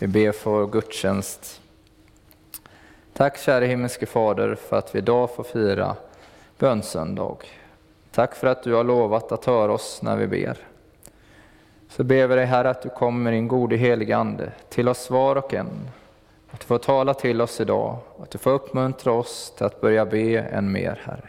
[0.00, 1.60] Vi ber för vår gudstjänst.
[3.12, 5.96] Tack käre himmelske Fader för att vi idag får fira
[6.58, 7.36] bönsöndag.
[8.10, 10.58] Tack för att du har lovat att höra oss när vi ber.
[11.88, 15.36] Så ber vi dig Herre att du kommer in gode helige Ande till oss var
[15.36, 15.90] och en.
[16.50, 19.80] Att du får tala till oss idag och att du får uppmuntra oss till att
[19.80, 21.28] börja be än mer Herre.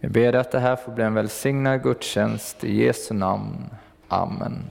[0.00, 3.66] Vi ber dig att det här får bli en välsignad gudstjänst i Jesu namn.
[4.08, 4.62] Amen.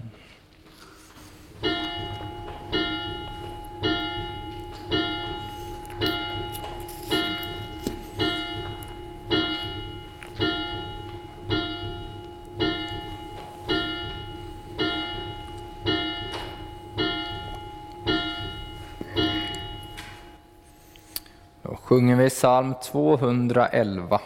[21.87, 24.19] Sjunger vi psalm 211.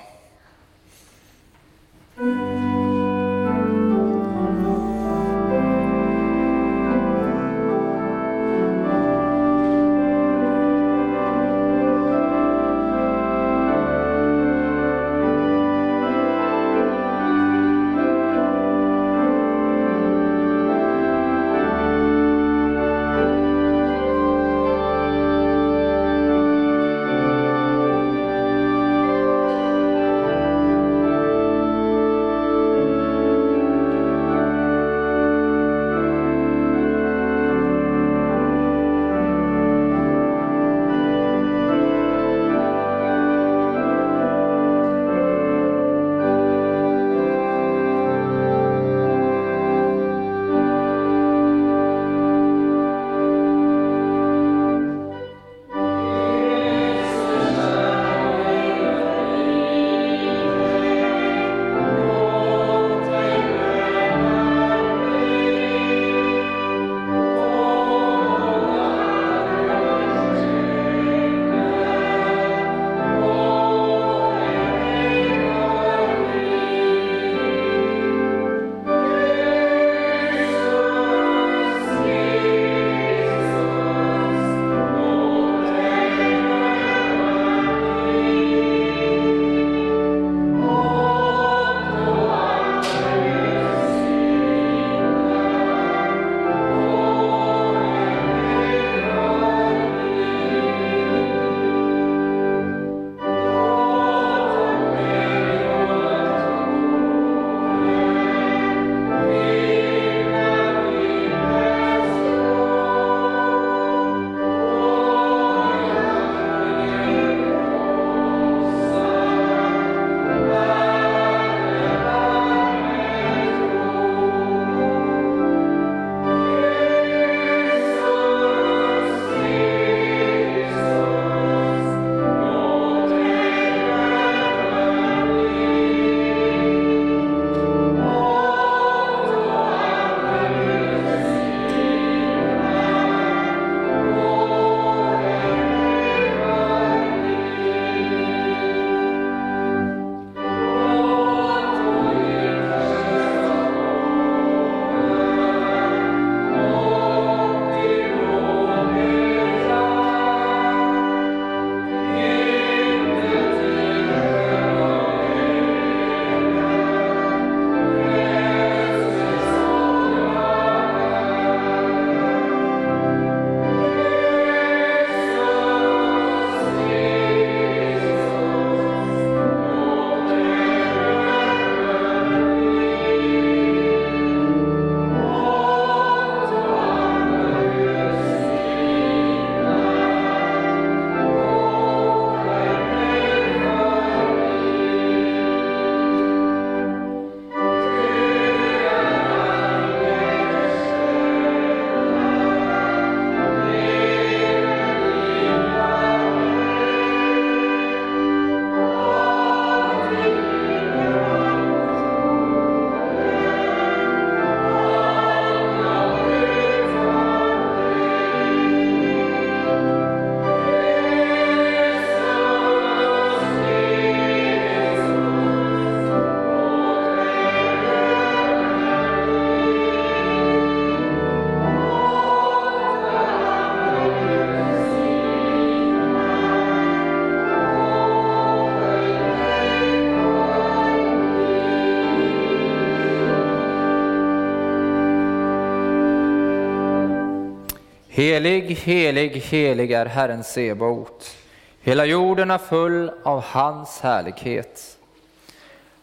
[248.22, 251.38] Helig, helig, helig är Herren Sebaot.
[251.82, 254.98] Hela jorden är full av hans härlighet.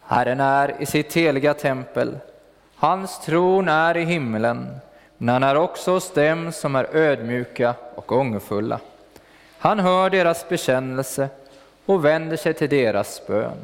[0.01, 2.17] Herren är i sitt heliga tempel.
[2.75, 4.67] Hans tron är i himlen,
[5.17, 8.79] men han är också hos dem som är ödmjuka och ångerfulla.
[9.57, 11.29] Han hör deras bekännelse
[11.85, 13.57] och vänder sig till deras bön.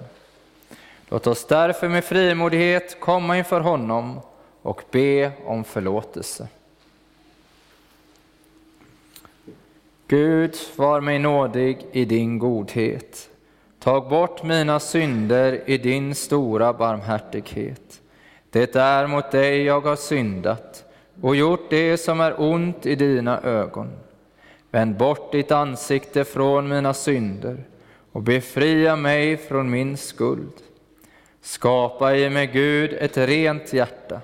[1.10, 4.20] Låt oss därför med frimodighet komma inför honom
[4.62, 6.48] och be om förlåtelse.
[10.08, 13.30] Gud, var mig nådig i din godhet.
[13.80, 18.02] Tag bort mina synder i din stora barmhärtighet.
[18.50, 20.84] Det är mot dig jag har syndat
[21.22, 23.92] och gjort det som är ont i dina ögon.
[24.72, 27.64] Vänd bort ditt ansikte från mina synder
[28.12, 30.54] och befria mig från min skuld.
[31.42, 34.22] Skapa i mig, Gud, ett rent hjärta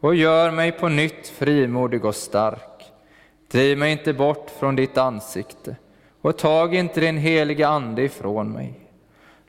[0.00, 2.71] och gör mig på nytt frimodig och stark.
[3.52, 5.76] Driv mig inte bort från ditt ansikte
[6.20, 8.74] och tag inte din heliga Ande ifrån mig.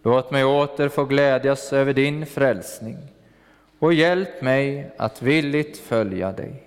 [0.01, 2.97] Låt mig åter få glädjas över din frälsning
[3.79, 6.63] och hjälp mig att villigt följa dig.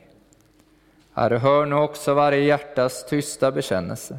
[1.13, 4.19] Herre, hör nu också varje hjärtas tysta bekännelse.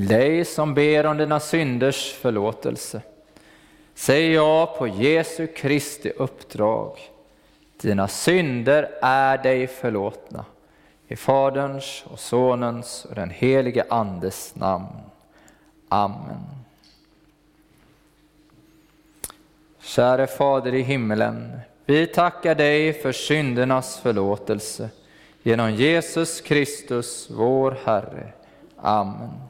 [0.00, 3.02] Till dig som ber om dina synders förlåtelse
[3.94, 6.98] säger jag på Jesu Kristi uppdrag.
[7.80, 10.44] Dina synder är dig förlåtna.
[11.08, 14.86] I Faderns och Sonens och den helige Andes namn.
[15.88, 16.44] Amen.
[19.80, 24.90] Käre Fader i himmelen, vi tackar dig för syndernas förlåtelse
[25.42, 28.32] genom Jesus Kristus, vår Herre.
[28.76, 29.49] Amen.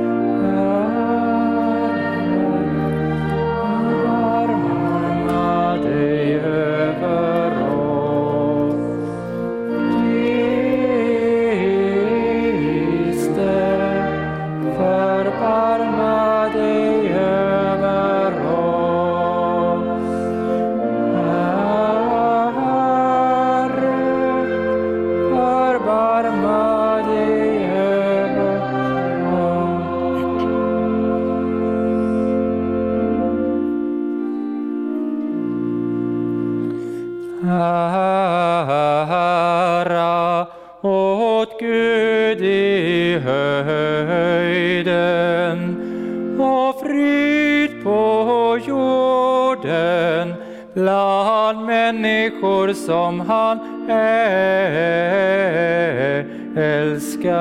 [50.73, 53.59] Bland människor som han
[56.55, 57.31] älskar.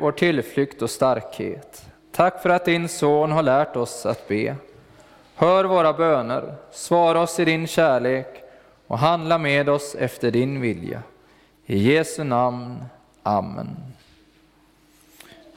[0.00, 1.86] Vår tillflykt och starkhet.
[2.12, 4.56] Tack för att din son har lärt oss att be.
[5.34, 8.42] Hör våra böner, svara oss i din kärlek
[8.86, 11.02] och handla med oss efter din vilja.
[11.66, 12.84] I Jesu namn.
[13.22, 13.76] Amen.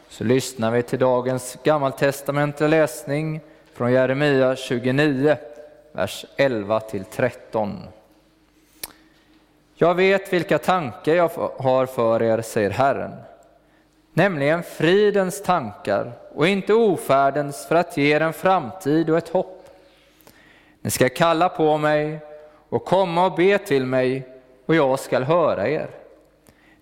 [0.09, 3.41] Så lyssnar vi till dagens gammaltestamentliga läsning
[3.73, 5.37] från Jeremia 29,
[5.91, 7.77] vers 11 till 13.
[9.75, 13.11] Jag vet vilka tankar jag har för er, säger Herren,
[14.19, 19.69] nämligen fridens tankar och inte ofärdens för att ge er en framtid och ett hopp.
[20.81, 22.19] Ni ska kalla på mig
[22.69, 24.27] och komma och be till mig
[24.65, 25.89] och jag skall höra er.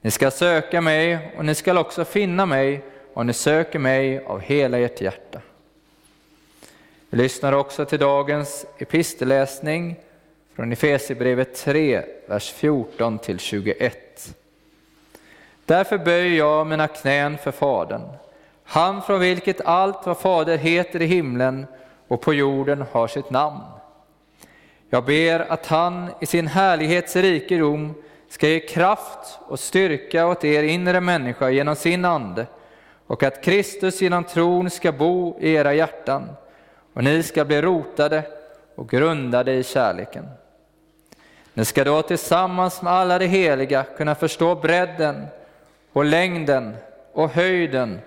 [0.02, 4.40] Ni ska söka mig och ni skall också finna mig om ni söker mig av
[4.40, 5.42] hela ert hjärta.
[7.10, 9.96] Vi lyssnar också till dagens epistelläsning
[10.56, 14.07] från Efesierbrevet 3, vers 14 till 21.
[15.68, 18.02] Därför böjer jag mina knän för Fadern,
[18.64, 21.66] han från vilket allt vad Fader heter i himlen
[22.08, 23.62] och på jorden har sitt namn.
[24.90, 27.94] Jag ber att han i sin härlighets rikedom
[28.30, 32.46] ska ge kraft och styrka åt er inre människa genom sin ande
[33.08, 36.30] och att Kristus genom tron ska bo i era hjärtan
[36.94, 38.24] och ni ska bli rotade
[38.76, 40.26] och grundade i kärleken.
[41.54, 45.28] Ni ska då tillsammans med alla de heliga kunna förstå bredden
[45.94, 46.76] och längden
[47.14, 48.00] och höjden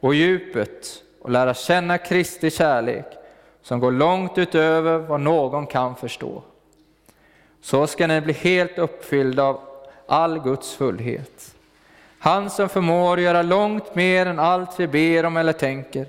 [0.00, 3.06] och djupet och lära känna Kristi kärlek
[3.62, 6.42] som går långt utöver vad någon kan förstå.
[7.60, 9.60] Så ska ni bli helt uppfyllda av
[10.06, 11.54] all Guds fullhet.
[12.18, 16.06] Han som förmår göra långt mer än allt vi ber om eller tänker,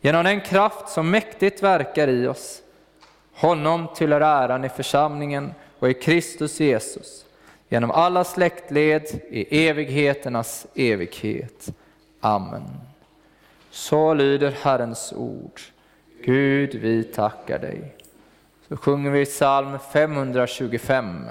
[0.00, 2.62] genom den kraft som mäktigt verkar i oss.
[3.34, 7.25] Honom tillhör äran i församlingen och i Kristus Jesus,
[7.68, 11.68] genom alla släktled i evigheternas evighet.
[12.20, 12.80] Amen.
[13.70, 15.60] Så lyder Herrens ord.
[16.24, 17.94] Gud, vi tackar dig.
[18.68, 21.24] Så sjunger vi psalm 525.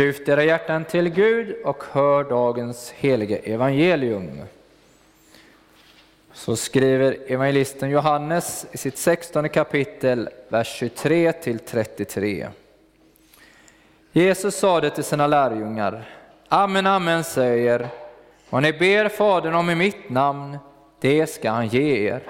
[0.00, 4.40] Lyft era hjärtan till Gud och hör dagens heliga evangelium.
[6.32, 12.48] Så skriver evangelisten Johannes i sitt 16 kapitel, vers 23 till 33.
[14.12, 16.08] Jesus sade till sina lärjungar,
[16.48, 17.88] Amen, amen säger,
[18.50, 20.58] vad ni ber Fadern om i mitt namn,
[21.00, 22.22] det ska han ge er.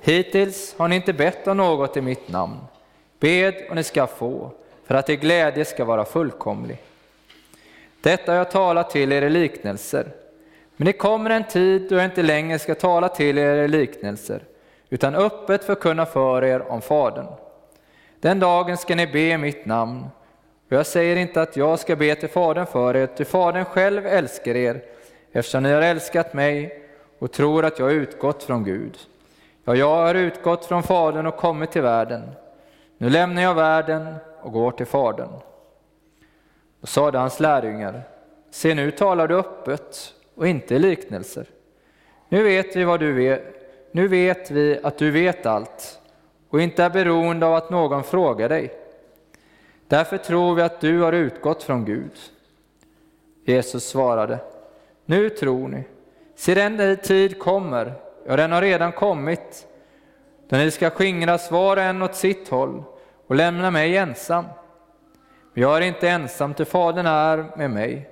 [0.00, 2.58] Hittills har ni inte bett om något i mitt namn.
[3.20, 4.52] Bed och ni ska få,
[4.90, 6.78] för att er glädje ska vara fullkomlig.
[8.00, 10.06] Detta har jag talat till er i liknelser.
[10.76, 14.42] Men det kommer en tid då jag inte längre ska tala till er i liknelser,
[14.88, 17.26] utan öppet förkunna för er om Fadern.
[18.20, 20.04] Den dagen ska ni be i mitt namn,
[20.66, 24.06] och jag säger inte att jag ska be till Fadern för er, ty Fadern själv
[24.06, 24.82] älskar er,
[25.32, 26.82] eftersom ni har älskat mig
[27.18, 28.98] och tror att jag har utgått från Gud.
[29.64, 32.30] Ja, jag har utgått från Fadern och kommit till världen.
[32.98, 35.30] Nu lämnar jag världen och går till Fadern.
[36.80, 38.02] Då sade hans lärjungar,
[38.50, 41.46] se nu talar du öppet och inte i liknelser.
[42.28, 43.42] Nu vet vi vad du vet,
[43.92, 46.00] nu vet vi att du vet allt
[46.48, 48.74] och inte är beroende av att någon frågar dig.
[49.88, 52.12] Därför tror vi att du har utgått från Gud.
[53.44, 54.38] Jesus svarade,
[55.04, 55.84] nu tror ni.
[56.34, 57.92] Se den tid kommer,
[58.26, 59.66] ja den har redan kommit,
[60.48, 62.82] då ni ska skingras var och en åt sitt håll
[63.30, 64.44] och lämna mig ensam.
[65.52, 68.10] Men jag är inte ensam, till Fadern är med mig.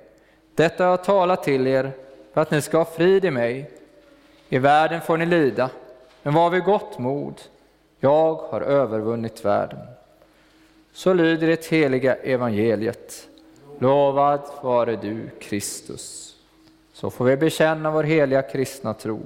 [0.55, 1.91] Detta har jag talat till er
[2.33, 3.71] för att ni ska ha frid i mig.
[4.49, 5.69] I världen får ni lida,
[6.23, 7.41] men var vid gott mod.
[7.99, 9.79] Jag har övervunnit världen.
[10.93, 13.27] Så lyder det heliga evangeliet.
[13.79, 16.35] Lovad vare du, Kristus.
[16.93, 19.21] Så får vi bekänna vår heliga kristna tro.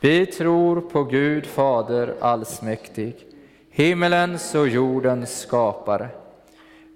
[0.00, 3.27] Vi tror på Gud Fader allsmäktig,
[3.78, 6.08] himmelens och jordens skapare.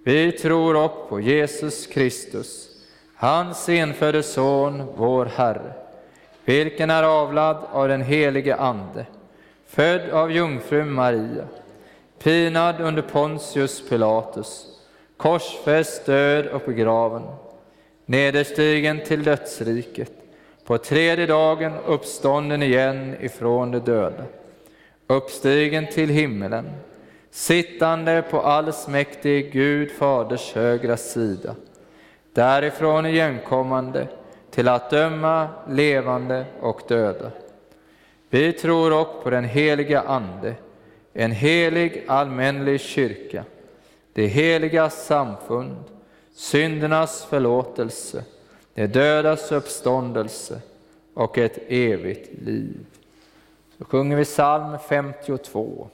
[0.05, 2.69] Vi tror upp på Jesus Kristus,
[3.15, 5.73] hans enfödde Son, vår Herre,
[6.45, 9.07] vilken är avlad av den helige Ande,
[9.67, 11.45] född av jungfrun Maria,
[12.23, 14.67] pinad under Pontius Pilatus,
[15.17, 17.23] korsfäst, död och begraven,
[18.07, 20.13] nederstigen till dödsriket,
[20.65, 24.25] på tredje dagen uppstånden igen ifrån de döda,
[25.13, 26.71] uppstigen till himmelen,
[27.31, 31.55] sittande på allsmäktig Gud Faders högra sida,
[32.33, 34.09] därifrån igenkommande
[34.51, 37.31] till att döma levande och döda.
[38.31, 40.55] Vi tror också på den heliga Ande,
[41.13, 43.45] en helig allmänlig kyrka,
[44.13, 45.77] det heliga samfund,
[46.35, 48.25] syndernas förlåtelse,
[48.75, 50.61] det dödas uppståndelse
[51.15, 52.87] och ett evigt liv.
[53.83, 55.89] Då sjunger vi psalm 52.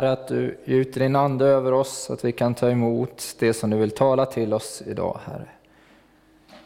[0.00, 3.54] Herre att du gjuter din Ande över oss, så att vi kan ta emot det
[3.54, 5.48] som du vill tala till oss idag, Herre.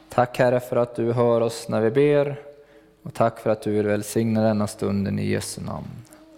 [0.09, 2.37] Tack Herre för att du hör oss när vi ber
[3.03, 5.87] och tack för att du vill välsigna denna stunden i Jesu namn.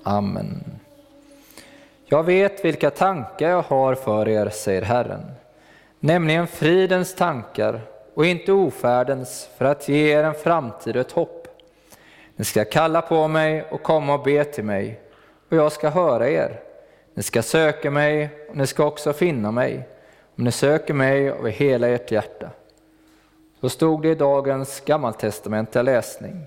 [0.02, 0.64] Amen.
[2.04, 5.22] Jag vet vilka tankar jag har för er, säger Herren,
[6.00, 7.80] nämligen fridens tankar
[8.14, 11.48] och inte ofärdens, för att ge er en framtid och ett hopp.
[12.37, 15.00] Ni ska kalla på mig och komma och be till mig,
[15.50, 16.65] och jag ska höra er.
[17.16, 19.88] Ni ska söka mig, och ni ska också finna mig,
[20.37, 22.50] om ni söker mig av hela ert hjärta.
[23.61, 26.46] Så stod det i dagens gammaltestamentliga läsning.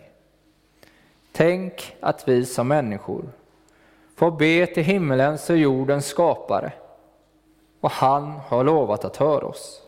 [1.32, 3.24] Tänk att vi som människor
[4.16, 6.72] får be till himmelens och jordens skapare,
[7.80, 9.82] och han har lovat att höra oss.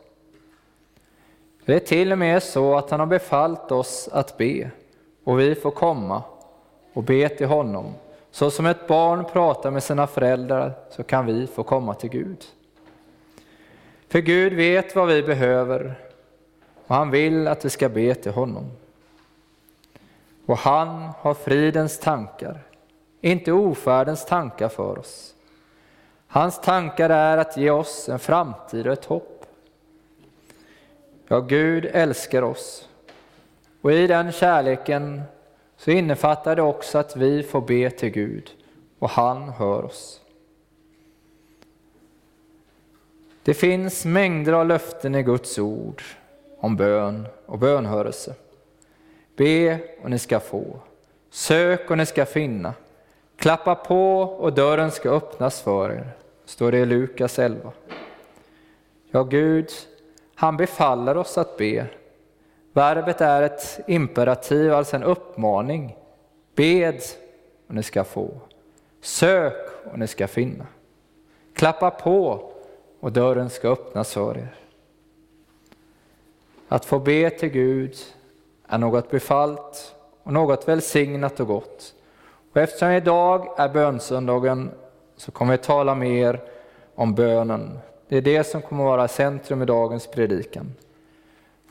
[1.66, 4.72] Det är till och med så att han har befallt oss att be,
[5.24, 6.24] och vi får komma
[6.94, 7.94] och be till honom.
[8.32, 12.46] Så som ett barn pratar med sina föräldrar, så kan vi få komma till Gud.
[14.08, 15.96] För Gud vet vad vi behöver,
[16.88, 18.72] och han vill att vi ska be till honom.
[20.46, 22.60] Och han har fridens tankar,
[23.22, 25.34] inte ofärdens tankar för oss.
[26.28, 29.46] Hans tankar är att ge oss en framtid och ett hopp.
[31.28, 32.90] Ja, Gud älskar oss.
[33.82, 35.22] Och i den kärleken
[35.82, 38.52] så innefattar det också att vi får be till Gud
[39.00, 40.22] och han hör oss.
[43.44, 46.04] Det finns mängder av löften i Guds ord
[46.60, 48.36] om bön och bönhörelse.
[49.36, 50.80] Be och ni ska få.
[51.30, 52.74] Sök och ni ska finna.
[53.36, 56.10] Klappa på och dörren ska öppnas för er,
[56.46, 57.72] står det i Lukas 11.
[59.12, 59.70] Ja, Gud,
[60.36, 61.88] han befaller oss att be.
[62.74, 65.98] Verbet är ett imperativ, alltså en uppmaning.
[66.56, 67.02] Bed
[67.68, 68.30] och ni ska få.
[69.02, 70.66] Sök och ni ska finna.
[71.54, 72.50] Klappa på
[73.00, 74.56] och dörren ska öppnas för er.
[76.68, 77.96] Att få be till Gud
[78.68, 81.94] är något befallt och något välsignat och gott.
[82.52, 84.72] Och eftersom idag är bönsöndagen
[85.18, 86.42] så kommer vi tala mer
[86.96, 87.80] om bönen.
[88.08, 90.76] Det är det som kommer vara centrum i dagens predikan.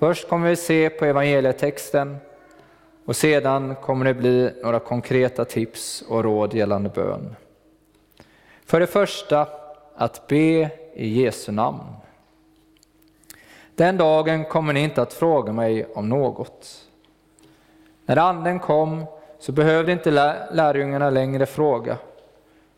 [0.01, 2.17] Först kommer vi se på evangelietexten
[3.05, 7.37] och sedan kommer det bli några konkreta tips och råd gällande bön.
[8.65, 9.47] För det första,
[9.95, 11.81] att be i Jesu namn.
[13.75, 16.89] Den dagen kommer ni inte att fråga mig om något.
[18.07, 19.05] När anden kom
[19.39, 20.11] så behövde inte
[20.53, 21.97] lärjungarna längre fråga,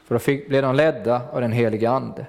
[0.05, 2.27] för då fick, blev de ledda av den helige Ande.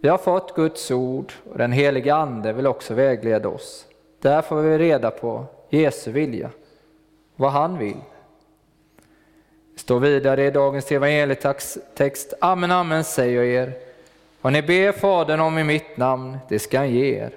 [0.00, 3.86] Vi har fått Guds ord och den helige Ande vill också vägleda oss.
[4.20, 6.50] Där får vi reda på Jesu vilja,
[7.36, 8.00] vad han vill.
[9.74, 13.72] Det står vidare i dagens evangelietext, Amen, amen säger jag er,
[14.40, 17.30] vad ni ber Fadern om i mitt namn, det ska han ge er.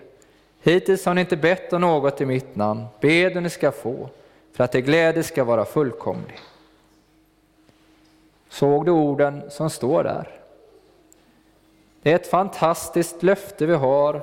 [0.64, 4.10] Hittills har ni inte bett om något i mitt namn, bed och ni ska få
[4.54, 6.40] för att er glädje ska vara fullkomlig.
[8.50, 10.41] Såg du orden som står där?
[12.02, 14.22] Det är ett fantastiskt löfte vi har,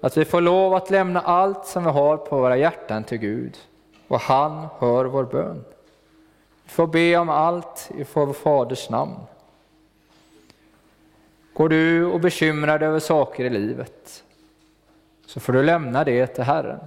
[0.00, 3.58] att vi får lov att lämna allt som vi har på våra hjärtan till Gud,
[4.08, 5.64] och han hör vår bön.
[6.64, 9.16] Vi får be om allt i vår Faders namn.
[11.52, 14.24] Går du och bekymrar dig över saker i livet,
[15.26, 16.80] så får du lämna det till Herren.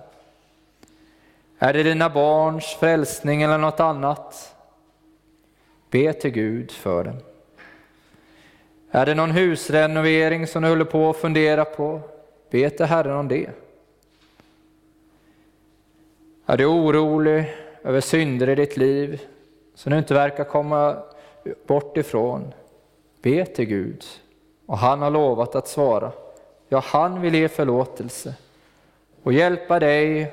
[1.60, 4.56] Är det dina barns frälsning eller något annat?
[5.90, 7.18] Be till Gud för dem.
[8.92, 12.02] Är det någon husrenovering som du håller på att fundera på?
[12.50, 13.50] Be till Herren om det.
[16.46, 19.22] Är du orolig över synder i ditt liv
[19.76, 21.04] som du inte verkar komma
[21.66, 22.54] bort ifrån?
[23.22, 24.06] Be till Gud
[24.66, 26.12] och han har lovat att svara.
[26.70, 28.36] Ja, han vill ge förlåtelse
[29.24, 30.32] och hjälpa dig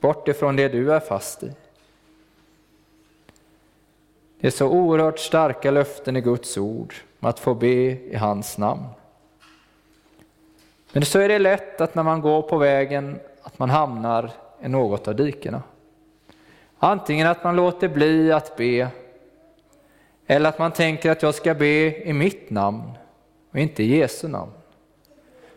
[0.00, 1.50] bort ifrån det du är fast i.
[4.40, 6.94] Det är så oerhört starka löften i Guds ord
[7.26, 8.84] att få be i hans namn.
[10.92, 14.30] Men så är det lätt att när man går på vägen att man hamnar
[14.62, 15.62] i något av dikena.
[16.78, 18.88] Antingen att man låter bli att be,
[20.26, 22.92] eller att man tänker att jag ska be i mitt namn
[23.50, 24.52] och inte i Jesu namn.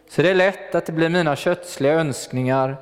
[0.09, 2.77] Så det är lätt att det blir mina kötsliga önskningar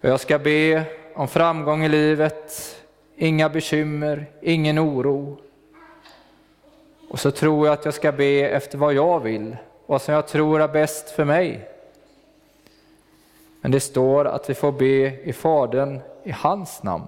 [0.00, 2.76] och jag ska be om framgång i livet,
[3.16, 5.38] inga bekymmer, ingen oro.
[7.12, 10.28] Och så tror jag att jag ska be efter vad jag vill, vad som jag
[10.28, 11.68] tror är bäst för mig.
[13.60, 17.04] Men det står att vi får be i Fadern i hans namn.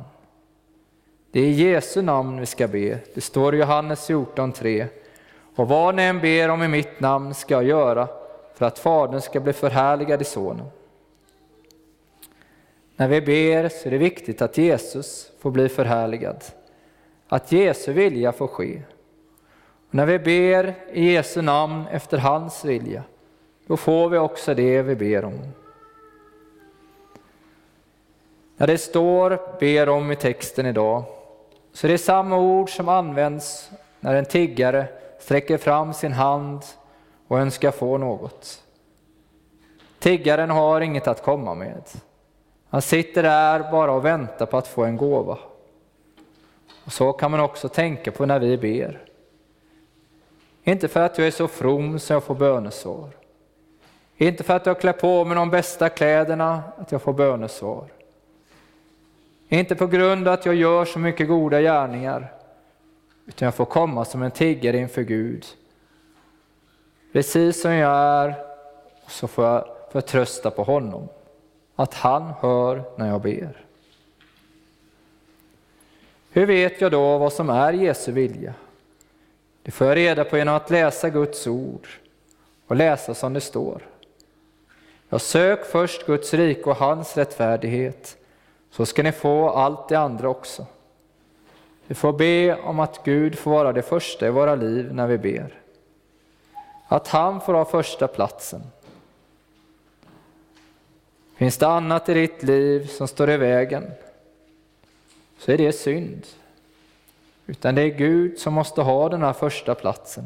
[1.30, 2.98] Det är i Jesu namn vi ska be.
[3.14, 4.86] Det står i Johannes 14.3.
[5.56, 8.08] Och vad ni än ber om i mitt namn ska jag göra
[8.54, 10.66] för att Fadern ska bli förhärligad i Sonen.
[12.96, 16.44] När vi ber så är det viktigt att Jesus får bli förhärligad,
[17.28, 18.82] att Jesu vilja får ske.
[19.94, 23.02] När vi ber i Jesu namn efter hans vilja,
[23.66, 25.40] då får vi också det vi ber om.
[28.56, 31.04] När det står ber om i texten idag,
[31.72, 34.86] så är det samma ord som används när en tiggare
[35.18, 36.62] sträcker fram sin hand
[37.28, 38.62] och önskar få något.
[39.98, 41.82] Tiggaren har inget att komma med.
[42.68, 45.38] Han sitter där bara och väntar på att få en gåva.
[46.84, 49.13] Och Så kan man också tänka på när vi ber.
[50.64, 53.08] Inte för att jag är så from så jag får bönesvar.
[54.16, 57.84] Inte för att jag klär på mig de bästa kläderna att jag får bönesvar.
[59.48, 62.32] Inte på grund av att jag gör så mycket goda gärningar,
[63.26, 65.46] utan jag får komma som en tiggare inför Gud.
[67.12, 68.34] Precis som jag är,
[69.08, 71.08] så får jag förtrösta på honom,
[71.76, 73.64] att han hör när jag ber.
[76.30, 78.54] Hur vet jag då vad som är Jesu vilja?
[79.64, 81.88] Det får jag reda på genom att läsa Guds ord
[82.66, 83.82] och läsa som det står.
[85.08, 88.16] Jag sök först Guds rike och hans rättfärdighet,
[88.70, 90.66] så ska ni få allt det andra också.
[91.86, 95.18] Vi får be om att Gud får vara det första i våra liv när vi
[95.18, 95.60] ber.
[96.86, 98.62] Att han får ha första platsen.
[101.36, 103.90] Finns det annat i ditt liv som står i vägen,
[105.38, 106.26] så är det synd.
[107.46, 110.24] Utan det är Gud som måste ha den här första platsen.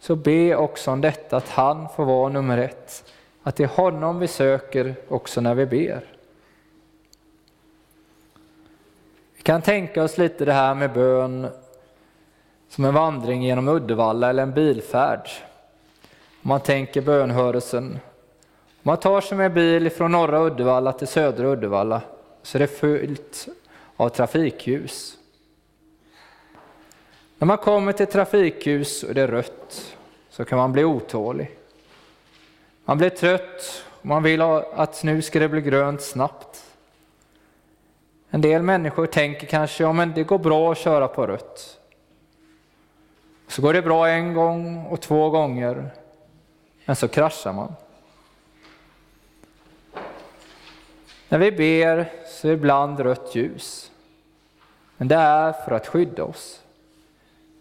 [0.00, 3.12] Så be också om detta, att han får vara nummer ett.
[3.42, 6.04] Att det är honom vi söker också när vi ber.
[9.36, 11.48] Vi kan tänka oss lite det här med bön
[12.68, 15.28] som en vandring genom Uddevalla eller en bilfärd.
[16.42, 17.98] Om man tänker bönhörelsen.
[18.52, 22.00] Om man tar sig med bil från norra Uddevalla till södra Uddevalla
[22.42, 23.48] så är det fullt
[23.96, 25.18] av trafikljus.
[27.38, 29.96] När man kommer till trafikljus och det är rött
[30.30, 31.58] så kan man bli otålig.
[32.84, 36.64] Man blir trött och man vill att nu ska det bli grönt snabbt.
[38.30, 41.80] En del människor tänker kanske, ja men det går bra att köra på rött.
[43.48, 45.90] Så går det bra en gång och två gånger,
[46.84, 47.74] men så kraschar man.
[51.28, 53.90] När vi ber så är ibland rött ljus.
[54.96, 56.63] Men det är för att skydda oss.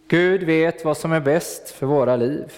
[0.07, 2.53] Gud vet vad som är bäst för våra liv.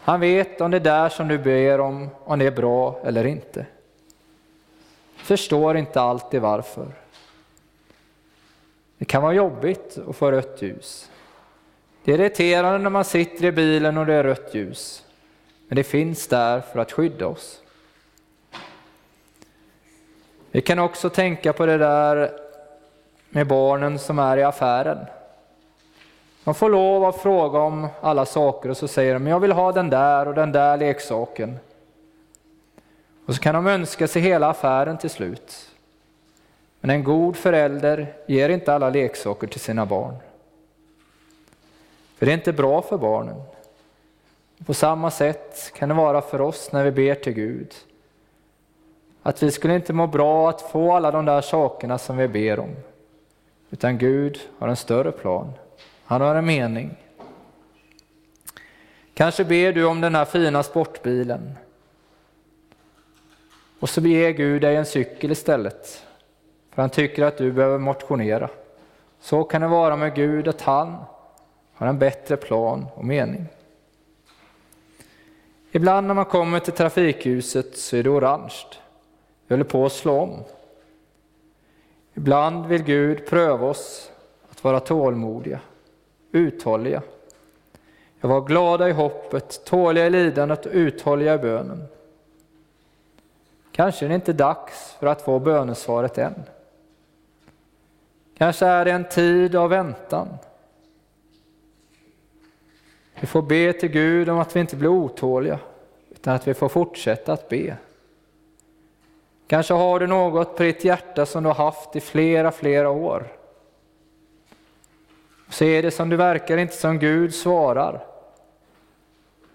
[0.00, 3.66] Han vet om det där som du ber om, om det är bra eller inte.
[5.16, 6.86] Förstår inte alltid varför.
[8.98, 11.10] Det kan vara jobbigt att få rött ljus.
[12.04, 15.04] Det är irriterande när man sitter i bilen och det är rött ljus.
[15.68, 17.62] Men det finns där för att skydda oss.
[20.50, 22.40] Vi kan också tänka på det där
[23.30, 24.98] med barnen som är i affären.
[26.46, 29.72] De får lov att fråga om alla saker och så säger de, jag vill ha
[29.72, 31.58] den där och den där leksaken.
[33.26, 35.70] Och så kan de önska sig hela affären till slut.
[36.80, 40.14] Men en god förälder ger inte alla leksaker till sina barn.
[42.16, 43.42] För det är inte bra för barnen.
[44.66, 47.74] På samma sätt kan det vara för oss när vi ber till Gud.
[49.22, 52.58] Att vi skulle inte må bra att få alla de där sakerna som vi ber
[52.58, 52.76] om.
[53.70, 55.52] Utan Gud har en större plan.
[56.06, 56.96] Han har en mening.
[59.14, 61.54] Kanske ber du om den här fina sportbilen.
[63.80, 66.06] Och så ger Gud dig en cykel istället.
[66.70, 68.48] För han tycker att du behöver motionera.
[69.20, 70.96] Så kan det vara med Gud att han
[71.74, 73.46] har en bättre plan och mening.
[75.72, 78.64] Ibland när man kommer till trafikljuset så är det orange.
[79.46, 80.44] Vi håller på att slå om.
[82.14, 84.10] Ibland vill Gud pröva oss
[84.50, 85.60] att vara tålmodiga
[86.36, 87.02] uthålliga.
[88.20, 91.84] Jag var glada i hoppet, tåliga i lidandet och uthålliga i bönen.
[93.72, 96.34] Kanske är det inte dags för att få bönesvaret än.
[98.38, 100.28] Kanske är det en tid av väntan.
[103.20, 105.58] Vi får be till Gud om att vi inte blir otåliga,
[106.10, 107.76] utan att vi får fortsätta att be.
[109.46, 113.35] Kanske har du något på ditt hjärta som du har haft i flera, flera år.
[115.48, 118.06] Så är det som det verkar inte som Gud svarar.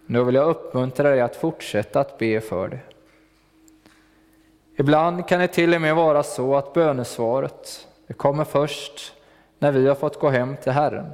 [0.05, 2.79] Nu vill jag uppmuntra dig att fortsätta att be för det.
[4.75, 9.13] Ibland kan det till och med vara så att bönesvaret det kommer först
[9.59, 11.11] när vi har fått gå hem till Herren.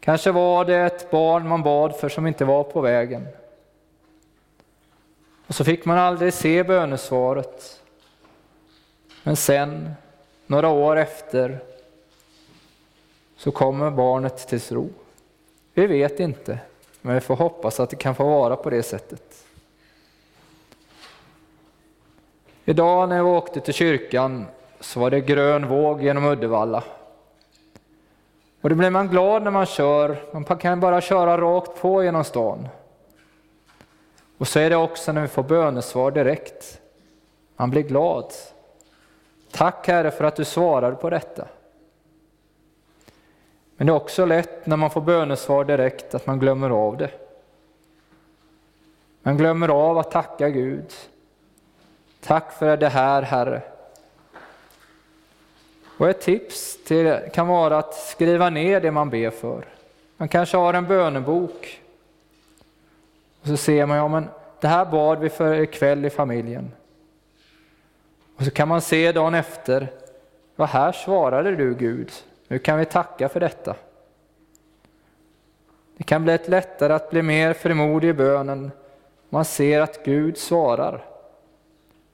[0.00, 3.26] Kanske var det ett barn man bad för som inte var på vägen.
[5.46, 7.82] Och så fick man aldrig se bönesvaret.
[9.22, 9.94] Men sen,
[10.46, 11.58] några år efter,
[13.36, 14.88] så kommer barnet till ro.
[15.74, 16.58] Vi vet inte,
[17.00, 19.44] men vi får hoppas att det kan få vara på det sättet.
[22.64, 24.46] Idag när jag åkte till kyrkan
[24.80, 26.84] så var det grön våg genom Uddevalla.
[28.60, 32.24] Och då blir man glad när man kör, man kan bara köra rakt på genom
[32.24, 32.68] stan.
[34.38, 36.80] Och så är det också när vi får bönesvar direkt.
[37.56, 38.32] Man blir glad.
[39.50, 41.46] Tack Herre för att du svarade på detta.
[43.76, 47.10] Men det är också lätt när man får bönesvar direkt att man glömmer av det.
[49.22, 50.92] Man glömmer av att tacka Gud.
[52.20, 53.62] Tack för det här Herre.
[55.98, 59.64] Och ett tips till, kan vara att skriva ner det man ber för.
[60.16, 61.80] Man kanske har en bönebok.
[63.40, 64.28] Och så ser man, ja men
[64.60, 66.72] det här bad vi för ikväll i familjen.
[68.36, 69.92] Och så kan man se dagen efter,
[70.56, 72.12] vad här svarade du Gud,
[72.48, 73.76] nu kan vi tacka för detta.
[75.96, 78.70] Det kan bli ett lättare att bli mer frimodig i bönen,
[79.28, 81.04] man ser att Gud svarar.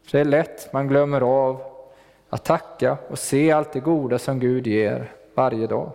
[0.05, 1.63] För det är lätt man glömmer av
[2.29, 5.93] att tacka och se allt det goda som Gud ger varje dag.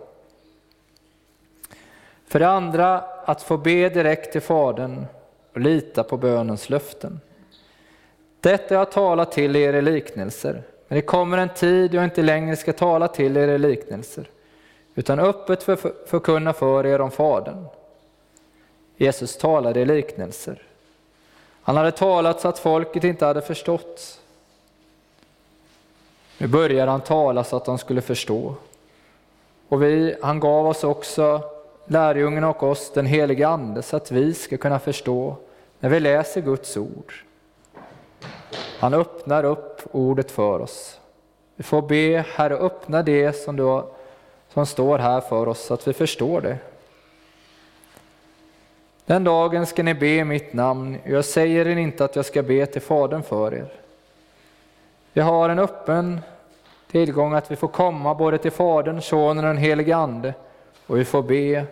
[2.26, 5.06] För det andra, att få be direkt till Fadern
[5.52, 7.20] och lita på bönens löften.
[8.40, 12.22] Detta jag talat till er i liknelser, men det kommer en tid då jag inte
[12.22, 14.30] längre ska tala till er i liknelser,
[14.94, 15.76] utan öppet för,
[16.06, 17.66] förkunna för er om Fadern.
[18.96, 20.62] Jesus talade i liknelser.
[21.62, 24.20] Han hade talat så att folket inte hade förstått.
[26.38, 28.54] Nu började han tala så att de skulle förstå.
[29.68, 31.42] Och vi, han gav oss också,
[31.86, 35.36] lärjungarna och oss, den helige Ande så att vi ska kunna förstå
[35.80, 37.24] när vi läser Guds ord.
[38.78, 41.00] Han öppnar upp ordet för oss.
[41.56, 43.82] Vi får be Herre öppna det som, du,
[44.52, 46.58] som står här för oss så att vi förstår det.
[49.06, 50.98] Den dagen ska ni be mitt namn.
[51.04, 53.72] Jag säger er inte att jag ska be till Fadern för er.
[55.12, 56.20] Vi har en öppen
[56.90, 60.34] tillgång att vi får komma både till Fadern, Sonen och den helige Ande
[60.86, 61.66] och vi får be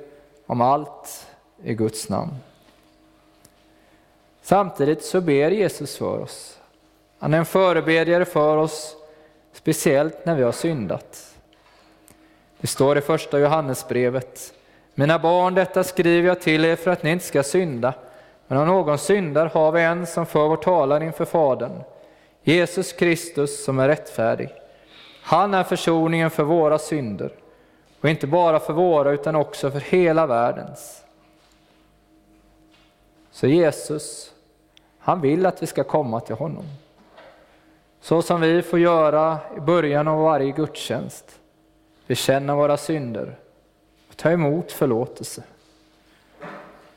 [0.47, 1.27] om allt
[1.63, 2.35] i Guds namn.
[4.43, 6.56] Samtidigt så ber Jesus för oss.
[7.19, 8.97] Han är en förebedjare för oss,
[9.53, 11.35] speciellt när vi har syndat.
[12.59, 14.55] Det står i första Johannesbrevet.
[14.95, 17.95] Mina barn, detta skriver jag till er för att ni inte ska synda.
[18.47, 21.83] Men om någon syndar har vi en som för vår talan inför Fadern,
[22.43, 24.49] Jesus Kristus som är rättfärdig.
[25.23, 27.33] Han är försoningen för våra synder,
[28.01, 31.03] och inte bara för våra utan också för hela världens.
[33.31, 34.33] Så Jesus,
[34.99, 36.65] han vill att vi ska komma till honom.
[38.07, 41.41] Så som vi får göra i början av varje gudstjänst,
[42.07, 43.39] bekänna våra synder
[44.09, 45.43] och ta emot förlåtelse.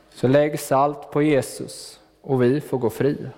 [0.09, 3.29] Så läggs allt på Jesus och vi får gå fria.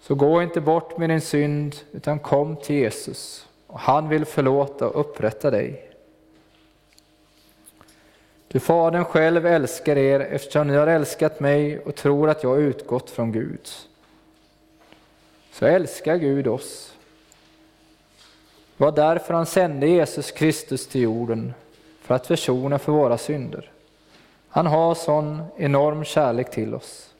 [0.00, 3.48] Så gå inte bort med din synd, utan kom till Jesus.
[3.66, 5.90] Och han vill förlåta och upprätta dig.
[8.48, 13.10] Du Fadern själv älskar er eftersom ni har älskat mig och tror att jag utgått
[13.10, 13.68] från Gud.
[15.58, 16.94] Så älskar Gud oss.
[18.76, 21.54] Det var därför han sände Jesus Kristus till jorden,
[22.00, 23.70] för att försona för våra synder.
[24.48, 27.14] Han har sån enorm kärlek till oss.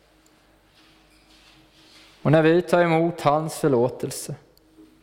[2.23, 4.35] Och när vi tar emot hans förlåtelse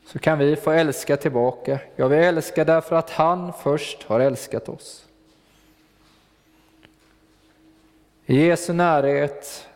[0.06, 1.80] så kan vi få älska tillbaka.
[1.96, 5.06] Ja, vi älskar därför att han först har älskat oss.
[8.26, 9.68] I Jesu närhet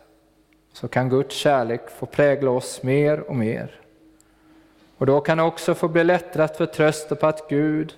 [0.80, 3.80] så kan Guds kärlek få prägla oss mer och mer.
[4.98, 7.94] Och då kan det också få bli lättare att förtrösta på att Gud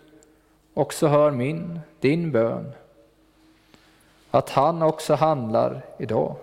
[0.75, 2.73] också hör min, din bön.
[4.31, 6.37] Att han också handlar idag.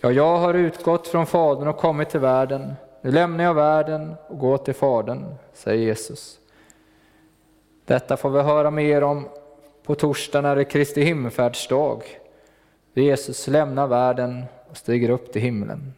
[0.00, 2.74] Ja, jag har utgått från Fadern och kommit till världen.
[3.00, 6.38] Nu lämnar jag världen och går till Fadern, säger Jesus.
[7.84, 9.28] Detta får vi höra mer om
[9.82, 12.02] på torsdag när det är Kristi himmelfärdsdag.
[12.94, 15.92] Jesus lämnar världen och stiger upp till himlen.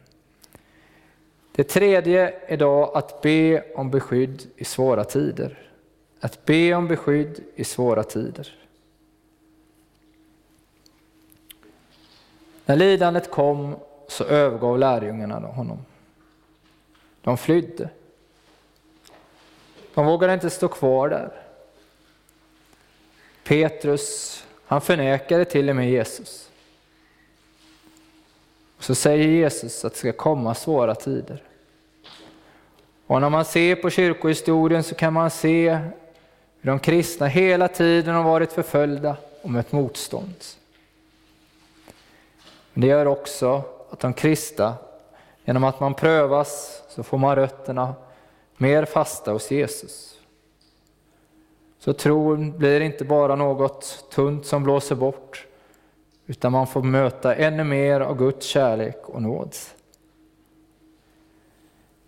[1.53, 5.71] Det tredje är då att be om beskydd i svåra tider.
[6.21, 8.55] Att be om beskydd i svåra tider.
[12.67, 13.77] När lidandet kom
[14.09, 15.79] så övergav lärjungarna honom.
[17.23, 17.89] De flydde.
[19.95, 21.33] De vågade inte stå kvar där.
[23.45, 26.52] Petrus, han förnekade till och med Jesus.
[28.83, 31.43] Så säger Jesus att det ska komma svåra tider.
[33.07, 35.71] Och när man ser på kyrkohistorien så kan man se
[36.61, 40.35] hur de kristna hela tiden har varit förföljda och mött motstånd.
[42.73, 44.75] Men det gör också att de kristna,
[45.45, 47.95] genom att man prövas, så får man rötterna
[48.57, 50.19] mer fasta hos Jesus.
[51.79, 55.47] Så tron blir inte bara något tunt som blåser bort,
[56.27, 59.55] utan man får möta ännu mer av Guds kärlek och nåd.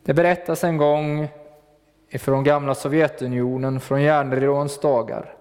[0.03, 1.29] Det berättas en gång
[2.09, 5.35] ifrån gamla Sovjetunionen, från järnridåns dagar,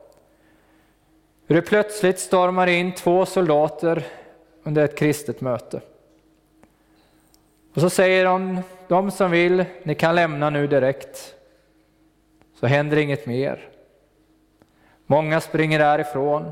[1.47, 4.05] hur det plötsligt stormar in två soldater
[4.63, 5.81] under ett kristet möte.
[7.73, 11.35] Och så säger de, de som vill, ni kan lämna nu direkt.
[12.59, 13.69] Så händer inget mer.
[15.05, 16.51] Många springer därifrån.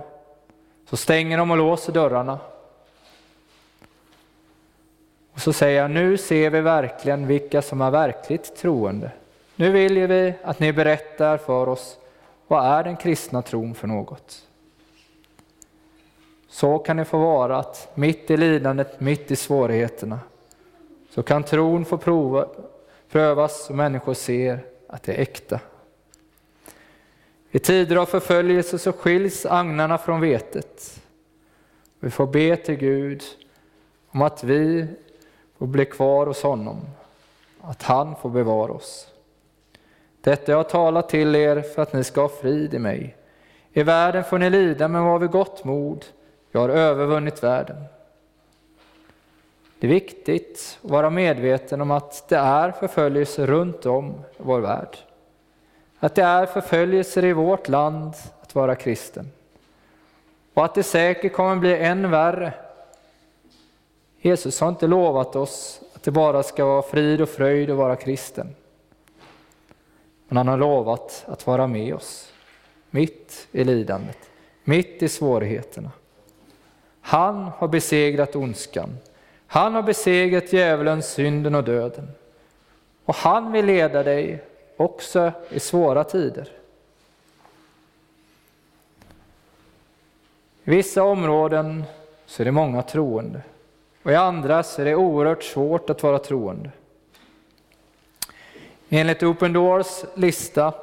[0.91, 2.39] Så stänger de och låser dörrarna.
[5.33, 9.11] Och så säger jag, nu ser vi verkligen vilka som är verkligt troende.
[9.55, 11.97] Nu vill vi att ni berättar för oss,
[12.47, 14.47] vad är den kristna tron för något?
[16.49, 20.19] Så kan det få vara att mitt i lidandet, mitt i svårigheterna,
[21.09, 22.47] så kan tron få prova,
[23.11, 25.59] prövas och människor ser att det är äkta.
[27.51, 31.01] I tider av förföljelse så skiljs agnarna från vetet.
[31.99, 33.23] Vi får be till Gud
[34.11, 34.87] om att vi
[35.57, 36.81] får bli kvar hos honom,
[37.61, 39.07] att han får bevara oss.
[40.21, 43.15] Detta jag har talat till er för att ni ska ha frid i mig.
[43.73, 46.05] I världen får ni lida, men var vid gott mod.
[46.51, 47.83] Jag har övervunnit världen.
[49.79, 54.59] Det är viktigt att vara medveten om att det är förföljelse runt om i vår
[54.59, 54.97] värld.
[56.03, 59.31] Att det är förföljelser i vårt land att vara kristen.
[60.53, 62.53] Och att det säkert kommer bli än värre.
[64.21, 67.95] Jesus har inte lovat oss att det bara ska vara frid och fröjd att vara
[67.95, 68.55] kristen.
[70.27, 72.33] Men han har lovat att vara med oss,
[72.89, 74.17] mitt i lidandet,
[74.63, 75.91] mitt i svårigheterna.
[77.01, 78.97] Han har besegrat ondskan.
[79.47, 82.07] Han har besegrat djävulen, synden och döden.
[83.05, 84.43] Och han vill leda dig
[84.81, 86.49] också i svåra tider.
[90.63, 91.83] I vissa områden
[92.25, 93.41] så är det många troende
[94.03, 96.71] och i andra så är det oerhört svårt att vara troende.
[98.89, 100.73] Enligt Open Doors lista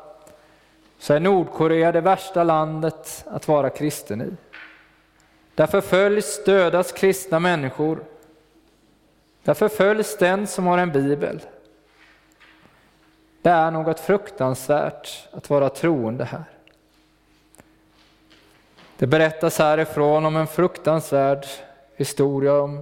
[0.98, 4.30] så är Nordkorea det värsta landet att vara kristen i.
[5.54, 7.98] Där förföljs, dödas kristna människor.
[9.42, 11.40] Där förföljs den som har en bibel.
[13.48, 16.44] Det är något fruktansvärt att vara troende här.
[18.98, 21.46] Det berättas härifrån om en fruktansvärd
[21.96, 22.80] historia om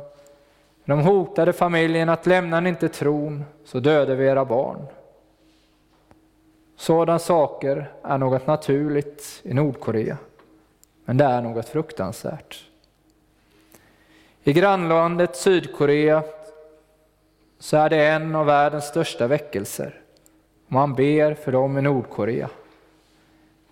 [0.84, 4.86] de hotade familjen att lämnar ni inte tron så dödar vi era barn.
[6.76, 10.16] Sådana saker är något naturligt i Nordkorea,
[11.04, 12.64] men det är något fruktansvärt.
[14.42, 16.22] I grannlandet Sydkorea
[17.58, 20.02] så är det en av världens största väckelser.
[20.68, 22.50] Man ber för dem i Nordkorea.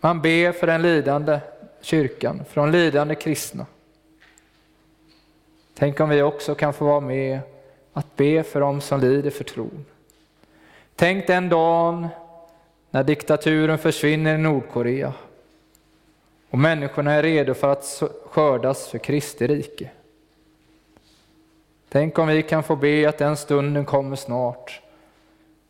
[0.01, 1.41] Man ber för den lidande
[1.81, 3.67] kyrkan, för de lidande kristna.
[5.75, 7.41] Tänk om vi också kan få vara med
[7.93, 9.85] att be för dem som lider för tron.
[10.97, 12.09] Tänk den dagen
[12.91, 15.13] när diktaturen försvinner i Nordkorea
[16.51, 19.91] och människorna är redo för att skördas för Kristi rike.
[21.89, 24.81] Tänk om vi kan få be att den stunden kommer snart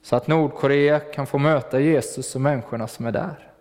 [0.04, 3.52] så att Nordkorea kan få möta Jesus och människorna som är där.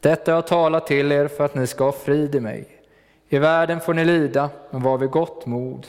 [0.00, 2.66] Detta har jag talat till er för att ni ska ha frid i mig.
[3.28, 5.86] I världen får ni lida, men var vid gott mod.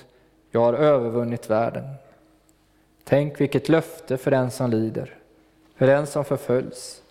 [0.52, 1.84] Jag har övervunnit världen.
[3.04, 5.18] Tänk vilket löfte för den som lider,
[5.76, 7.02] för den som förföljs.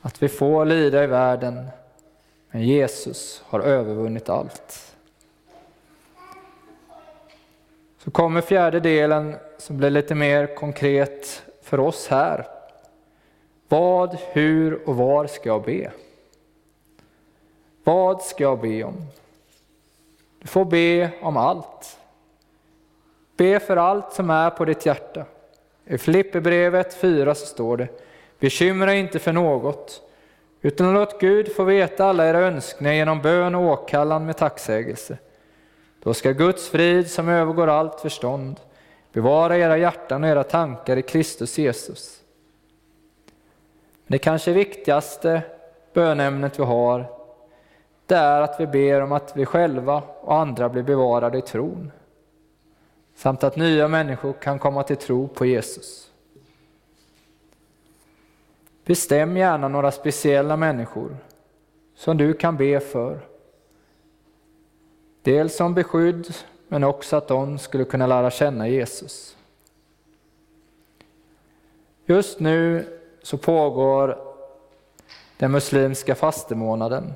[0.00, 1.66] Att vi får lida i världen,
[2.50, 4.87] men Jesus har övervunnit allt.
[8.08, 12.46] Så kommer fjärde delen som blir lite mer konkret för oss här.
[13.68, 15.90] Vad, hur och var ska jag be?
[17.84, 19.06] Vad ska jag be om?
[20.38, 21.98] Du får be om allt.
[23.36, 25.24] Be för allt som är på ditt hjärta.
[25.84, 27.88] I Filipperbrevet 4 så står det
[28.38, 30.02] Bekymra inte för något,
[30.60, 35.18] utan låt Gud få veta alla era önskningar genom bön och åkallan med tacksägelse.
[36.02, 38.60] Då ska Guds frid som övergår allt förstånd
[39.12, 42.20] bevara era hjärtan och era tankar i Kristus Jesus.
[44.06, 45.42] Det kanske viktigaste
[45.92, 47.04] bönämnet vi har,
[48.06, 51.92] det är att vi ber om att vi själva och andra blir bevarade i tron.
[53.14, 56.10] Samt att nya människor kan komma till tro på Jesus.
[58.84, 61.16] Bestäm gärna några speciella människor
[61.94, 63.20] som du kan be för.
[65.28, 66.34] Dels som beskydd,
[66.68, 69.36] men också att de skulle kunna lära känna Jesus.
[72.06, 72.86] Just nu
[73.22, 74.18] så pågår
[75.36, 77.12] den muslimska fastemånaden.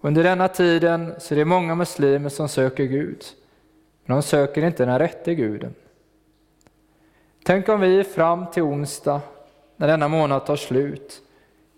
[0.00, 3.24] Under denna tiden så är det många muslimer som söker Gud,
[4.04, 5.74] men de söker inte den rätte guden.
[7.44, 9.20] Tänk om vi fram till onsdag,
[9.76, 11.22] när denna månad tar slut,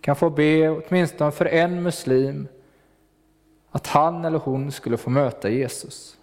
[0.01, 2.49] kan få be åtminstone för en muslim
[3.71, 6.19] att han eller hon skulle få möta Jesus.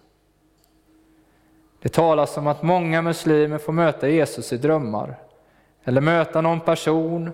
[1.82, 5.16] Det talas om att många muslimer får möta Jesus i drömmar,
[5.84, 7.30] eller möta någon person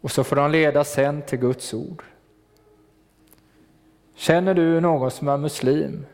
[0.00, 2.02] och så får de ledas sen till Guds ord.
[4.14, 6.06] Känner du någon som är muslim,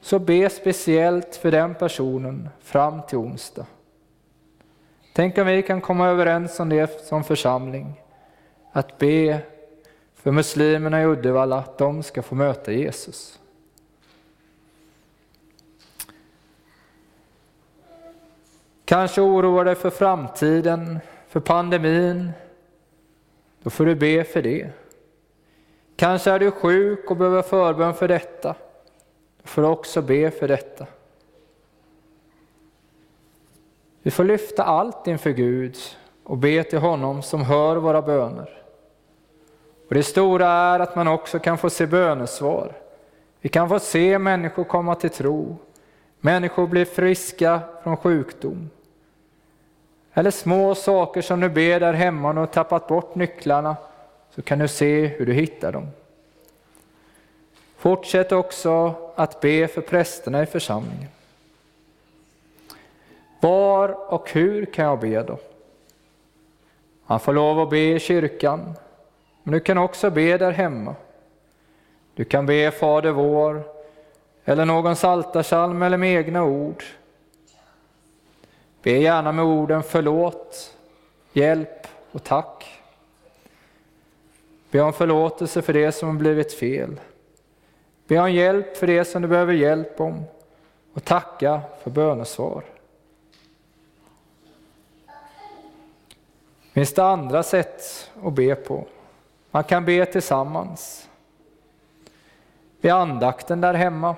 [0.00, 3.66] så be speciellt för den personen fram till onsdag.
[5.12, 8.00] Tänk om vi kan komma överens om det som församling,
[8.72, 9.40] att be
[10.22, 13.40] för muslimerna i Uddevalla att de ska få möta Jesus.
[18.84, 20.98] Kanske oroar dig för framtiden,
[21.28, 22.30] för pandemin.
[23.62, 24.70] Då får du be för det.
[25.96, 28.54] Kanske är du sjuk och behöver förbön för detta.
[29.42, 30.86] Då får du också be för detta.
[34.02, 35.76] Vi får lyfta allt inför Gud
[36.24, 38.61] och be till honom som hör våra böner.
[39.92, 42.72] Och Det stora är att man också kan få se bönesvar.
[43.40, 45.56] Vi kan få se människor komma till tro.
[46.20, 48.70] Människor blir friska från sjukdom.
[50.14, 53.76] Eller små saker som du ber där hemma och du har tappat bort nycklarna,
[54.34, 55.88] så kan du se hur du hittar dem.
[57.76, 61.08] Fortsätt också att be för prästerna i församlingen.
[63.40, 65.38] Var och hur kan jag be då?
[67.06, 68.74] Man får lov att be i kyrkan,
[69.42, 70.94] men du kan också be där hemma.
[72.14, 73.62] Du kan be Fader vår,
[74.44, 76.84] eller någon saltarsalm eller med egna ord.
[78.82, 80.76] Be gärna med orden förlåt,
[81.32, 82.82] hjälp och tack.
[84.70, 87.00] Be om förlåtelse för det som har blivit fel.
[88.06, 90.24] Be om hjälp för det som du behöver hjälp om
[90.94, 92.64] och tacka för bönesvar.
[96.72, 98.86] Finns det andra sätt att be på?
[99.54, 101.08] Man kan be tillsammans.
[102.80, 104.16] Vid andakten där hemma.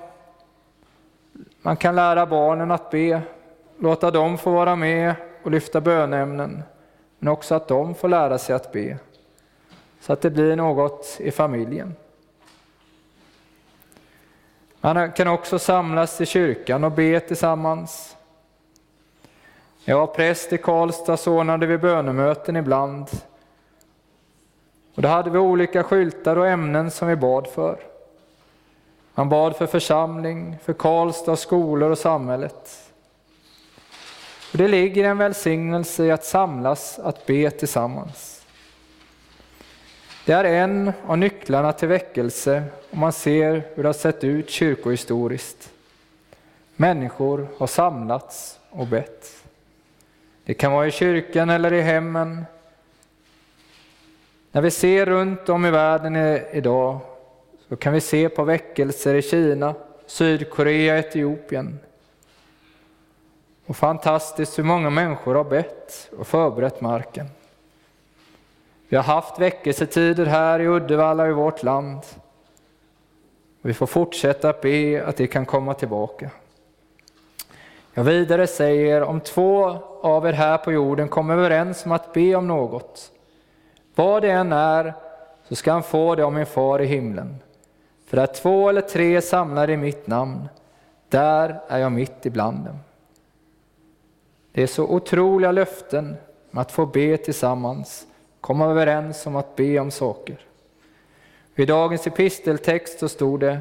[1.63, 3.23] Man kan lära barnen att be,
[3.79, 6.63] låta dem få vara med och lyfta bönämnen,
[7.19, 8.99] men också att de får lära sig att be,
[10.01, 11.95] så att det blir något i familjen.
[14.81, 18.17] Man kan också samlas i kyrkan och be tillsammans.
[19.85, 23.09] Jag var präst i Karlstad så ordnade vi bönemöten ibland
[24.95, 27.79] och då hade vi olika skyltar och ämnen som vi bad för.
[29.15, 32.91] Man bad för församling, för Karlstad, skolor och samhället.
[34.53, 38.47] Och det ligger en välsignelse i att samlas, att be tillsammans.
[40.27, 44.51] Det är en av nycklarna till väckelse om man ser hur det har sett ut
[44.51, 45.71] kyrkohistoriskt.
[46.77, 49.45] Människor har samlats och bett.
[50.45, 52.45] Det kan vara i kyrkan eller i hemmen,
[54.55, 56.17] när vi ser runt om i världen
[56.53, 56.99] idag
[57.69, 59.75] så kan vi se på väckelser i Kina,
[60.07, 61.79] Sydkorea, Etiopien.
[63.67, 67.27] Och fantastiskt hur många människor har bett och förberett marken.
[68.89, 72.01] Vi har haft väckelsetider här i Uddevalla i vårt land.
[73.63, 76.31] Vi får fortsätta att be att det kan komma tillbaka.
[77.95, 79.65] Jag vidare säger, om två
[80.03, 83.11] av er här på jorden kommer överens om att be om något,
[83.95, 84.95] vad det än är
[85.49, 87.37] så ska han få det av min far i himlen.
[88.07, 90.49] För där två eller tre samlar i mitt namn,
[91.09, 92.79] där är jag mitt ibland dem.
[94.53, 96.17] Det är så otroliga löften
[96.51, 98.07] med att få be tillsammans,
[98.41, 100.37] komma överens om att be om saker.
[101.57, 103.59] I dagens episteltext så stod det,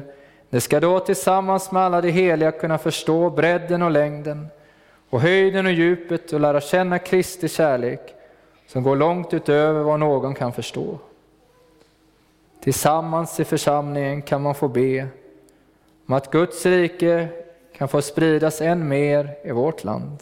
[0.50, 4.46] det ska då tillsammans med alla de heliga kunna förstå bredden och längden
[5.10, 8.14] och höjden och djupet och lära känna Kristi kärlek
[8.66, 10.98] som går långt utöver vad någon kan förstå.
[12.60, 15.08] Tillsammans i församlingen kan man få be
[16.06, 17.28] om att Guds rike
[17.72, 20.18] kan få spridas än mer i vårt land.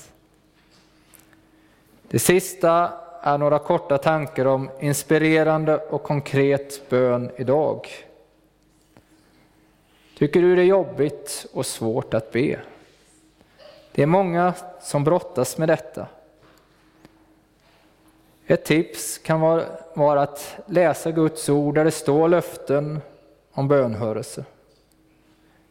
[2.08, 7.88] Det sista är några korta tankar om inspirerande och konkret bön idag.
[10.18, 12.60] Tycker du det är jobbigt och svårt att be?
[13.92, 16.06] Det är många som brottas med detta.
[18.52, 19.40] Ett tips kan
[19.94, 23.00] vara att läsa Guds ord där det står löften
[23.52, 24.44] om bönhörelse.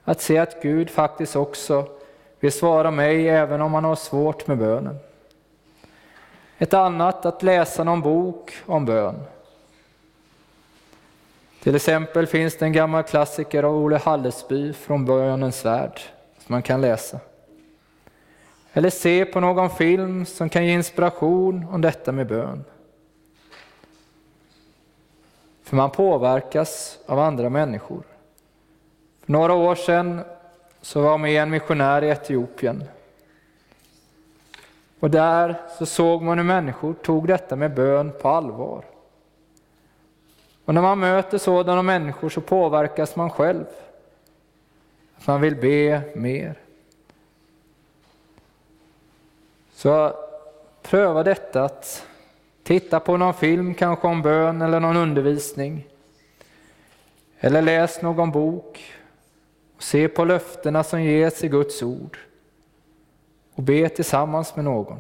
[0.04, 1.88] Att se att Gud faktiskt också
[2.40, 5.00] vill svara mig även om man har svårt med bönen.
[6.58, 9.16] Ett annat att läsa någon bok om bön.
[11.64, 16.02] Till exempel finns det en gammal klassiker av Ole Hallesby från Bönens värld
[16.38, 17.20] som man kan läsa.
[18.74, 22.64] Eller se på någon film som kan ge inspiration om detta med bön.
[25.72, 28.04] För man påverkas av andra människor.
[29.26, 30.22] För några år sedan
[30.82, 32.84] så var jag med en missionär i Etiopien.
[35.00, 38.86] Och där så såg man hur människor tog detta med bön på allvar.
[40.66, 43.66] Och när man möter sådana människor så påverkas man själv.
[45.18, 46.60] Att man vill be mer.
[49.74, 50.14] Så
[50.82, 52.06] pröva detta att
[52.64, 55.88] titta på någon film kanske om bön eller någon undervisning.
[57.40, 58.94] Eller läs någon bok.
[59.76, 62.18] Och se på löftena som ges i Guds ord.
[63.56, 65.00] Och be tillsammans med någon.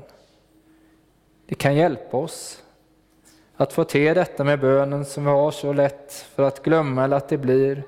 [1.46, 2.64] Det kan hjälpa oss
[3.56, 7.18] att få till detta med bönen som vi har så lätt för att glömma eller
[7.18, 7.84] att det blir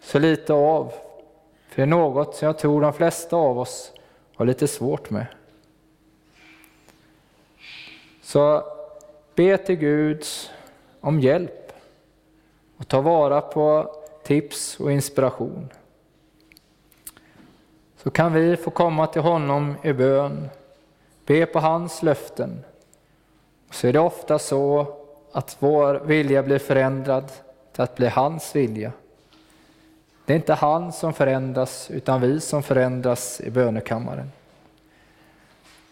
[0.00, 0.92] så lite av.
[1.68, 3.92] För det är något som jag tror de flesta av oss
[4.36, 5.26] har lite svårt med.
[8.22, 8.62] Så
[9.34, 10.24] be till Gud
[11.00, 11.72] om hjälp
[12.76, 15.68] och ta vara på tips och inspiration.
[17.96, 20.48] Så kan vi få komma till honom i bön,
[21.26, 22.64] be på hans löften.
[23.70, 24.86] Så är det ofta så
[25.32, 27.32] att vår vilja blir förändrad
[27.72, 28.92] till att bli hans vilja.
[30.24, 34.32] Det är inte han som förändras utan vi som förändras i bönekammaren.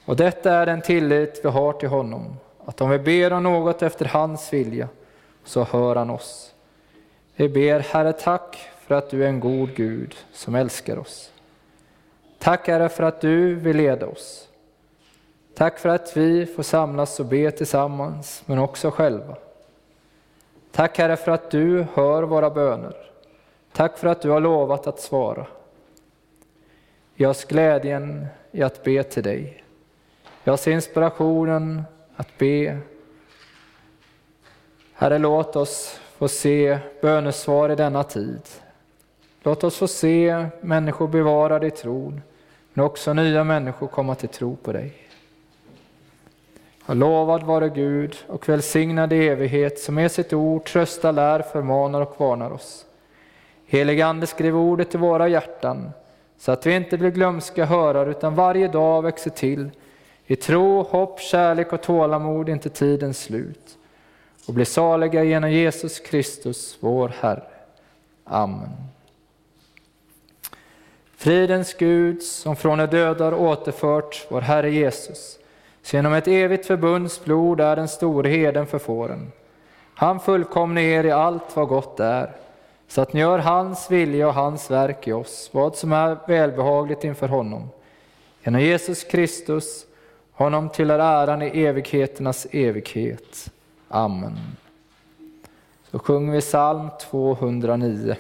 [0.05, 2.37] Och detta är den tillit vi har till honom,
[2.69, 4.89] att om vi ber om något efter hans vilja
[5.45, 6.55] så hör han oss.
[7.37, 11.33] Vi ber Herre tack för att du är en god Gud som älskar oss.
[12.39, 14.49] Tack Herre för att du vill leda oss.
[15.55, 19.37] Tack för att vi får samlas och be tillsammans, men också själva.
[20.73, 22.97] Tack Herre för att du hör våra böner.
[23.73, 25.47] Tack för att du har lovat att svara.
[27.15, 29.65] Ge oss glädjen i att be till dig.
[30.45, 31.85] Ge oss inspirationen
[32.19, 32.79] att be.
[34.93, 38.41] Herre, låt oss få se bönesvar i denna tid.
[39.43, 42.21] Låt oss få se människor bevarade i tron,
[42.73, 44.93] men också nya människor komma till tro på dig.
[46.87, 52.01] Och lovad vare Gud och välsignad i evighet som med sitt ord tröstar, lär, förmanar
[52.01, 52.87] och varnar oss.
[53.67, 55.91] Helige Ande, skriv ordet i våra hjärtan
[56.39, 59.71] så att vi inte blir glömska hörare utan varje dag växer till
[60.31, 63.79] i tro, hopp, kärlek och tålamod inte tidens slut
[64.47, 67.43] och bli saliga genom Jesus Kristus, vår Herre.
[68.25, 68.69] Amen.
[71.17, 75.39] Fridens Gud, som från de döda har återfört vår Herre Jesus,
[75.83, 79.33] så genom ett evigt förbunds blod är den store heden för fåren.
[79.95, 82.33] Han fullkomne er i allt vad gott är,
[82.89, 87.05] så att ni gör hans vilja och hans verk i oss, vad som är välbehagligt
[87.05, 87.69] inför honom.
[88.45, 89.85] Genom Jesus Kristus,
[90.39, 93.51] honom tillhör äran i evigheternas evighet.
[93.89, 94.39] Amen.
[95.91, 98.17] Så sjunger vi psalm 209.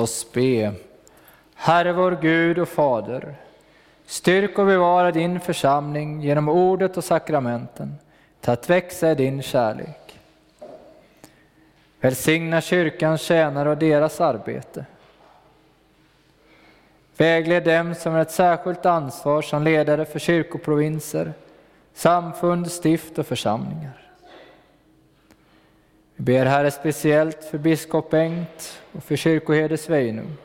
[0.00, 0.72] Oss be.
[1.54, 3.34] Herre vår Gud och Fader,
[4.06, 7.94] styrk och bevara din församling genom ordet och sakramenten
[8.40, 10.18] till att växa i din kärlek.
[12.00, 14.84] Välsigna kyrkans tjänare och deras arbete.
[17.16, 21.32] Vägled dem som har ett särskilt ansvar som ledare för kyrkoprovinser,
[21.94, 24.09] samfund, stift och församlingar.
[26.20, 30.36] Vi ber Herre speciellt för biskop Bengt och för kyrkoherde Sveinung.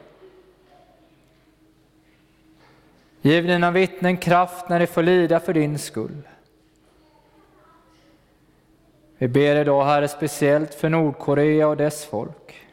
[3.22, 6.22] Giv dina vittnen kraft när de får lida för din skull.
[9.18, 12.66] Vi ber idag Herre speciellt för Nordkorea och dess folk.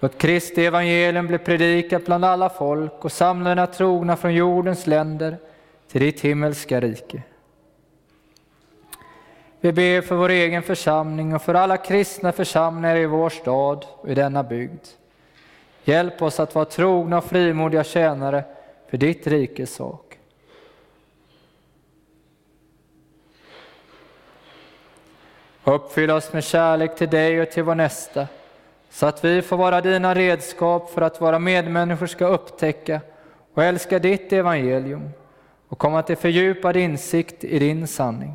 [0.00, 5.36] Låt Kristi evangelium bli predikat bland alla folk och samla dina trogna från jordens länder
[5.88, 7.22] till ditt himmelska rike.
[9.60, 14.08] Vi ber för vår egen församling och för alla kristna församlingar i vår stad och
[14.08, 14.86] i denna bygd.
[15.84, 18.44] Hjälp oss att vara trogna och frimodiga tjänare
[18.90, 20.18] för ditt rikes sak.
[25.64, 28.26] Uppfyll oss med kärlek till dig och till vår nästa,
[28.90, 33.00] så att vi får vara dina redskap för att våra medmänniskor ska upptäcka
[33.54, 35.10] och älska ditt evangelium
[35.68, 38.34] och komma till fördjupad insikt i din sanning.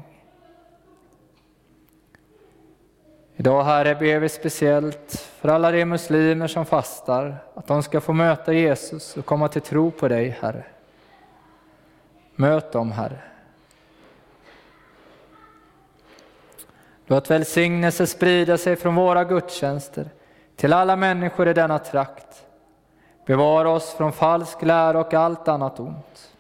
[3.36, 8.14] Idag Herre ber vi speciellt för alla de muslimer som fastar, att de ska få
[8.14, 10.64] möta Jesus och komma till tro på dig Herre.
[12.36, 13.20] Möt dem Herre.
[17.06, 20.10] Låt välsignelse sprida sig från våra gudstjänster
[20.56, 22.46] till alla människor i denna trakt.
[23.26, 26.32] Bevara oss från falsk lära och allt annat ont.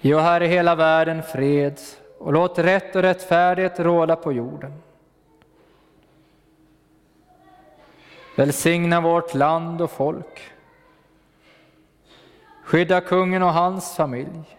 [0.00, 1.80] Ge Herre hela världen fred
[2.24, 4.72] och låt rätt och rättfärdighet råda på jorden.
[8.36, 10.52] Välsigna vårt land och folk.
[12.64, 14.58] Skydda kungen och hans familj.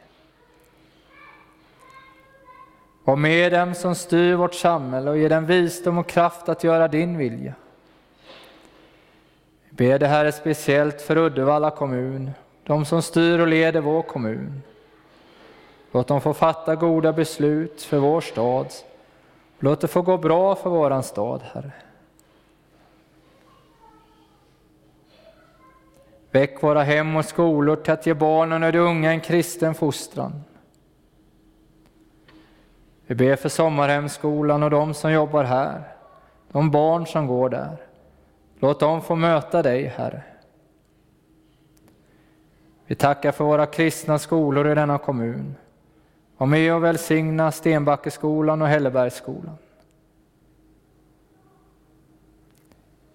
[3.04, 6.88] Var med dem som styr vårt samhälle och ge dem visdom och kraft att göra
[6.88, 7.54] din vilja.
[9.70, 12.32] Vi ber det här speciellt för Uddevalla kommun,
[12.64, 14.62] de som styr och leder vår kommun.
[15.96, 18.68] Låt dem få fatta goda beslut för vår stad.
[19.60, 21.72] Låt det få gå bra för våran stad, Herre.
[26.32, 30.44] Väck våra hem och skolor till att ge barnen och de unga en kristen fostran.
[33.06, 35.84] Vi ber för sommarhemskolan och de som jobbar här,
[36.52, 37.78] de barn som går där.
[38.60, 40.24] Låt dem få möta dig, Herre.
[42.86, 45.56] Vi tackar för våra kristna skolor i denna kommun.
[46.38, 49.58] Var med och välsigna Stenbackeskolan och Hällebergsskolan.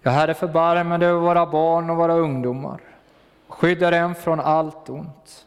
[0.01, 2.81] Ja, Herre, förbarma dig över våra barn och våra ungdomar.
[3.47, 5.45] Skydda dem från allt ont.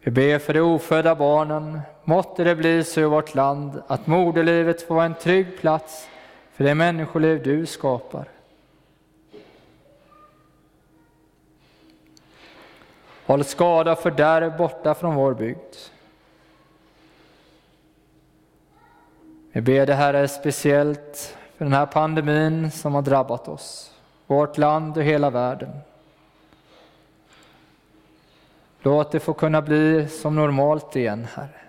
[0.00, 1.80] Vi ber för de ofödda barnen.
[2.04, 6.08] Måtte det bli så i vårt land att moderlivet får vara en trygg plats
[6.52, 8.28] för det människoliv du skapar.
[13.26, 15.74] Håll skada och fördärv borta från vår bygd.
[19.52, 23.94] Vi ber det Herre speciellt för den här pandemin som har drabbat oss,
[24.26, 25.70] vårt land och hela världen.
[28.80, 31.60] Låt det få kunna bli som normalt igen, Herre.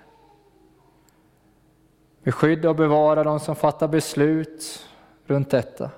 [2.23, 4.87] Beskydda och bevara de som fattar beslut
[5.25, 5.89] runt detta.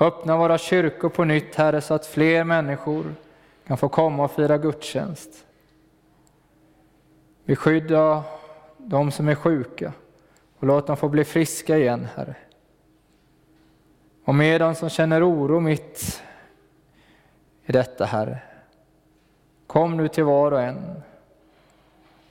[0.00, 3.04] Öppna våra kyrkor på nytt, Herre, så att fler människor
[3.66, 5.46] kan få komma och fira gudstjänst.
[7.44, 8.24] Beskydda
[8.78, 9.92] de som är sjuka
[10.58, 12.36] och låt dem få bli friska igen, Herre.
[14.24, 16.22] Och med dem som känner oro mitt
[17.64, 18.38] i detta, Herre.
[19.66, 21.02] Kom nu till var och en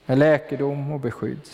[0.06, 1.48] med läkedom och beskydd.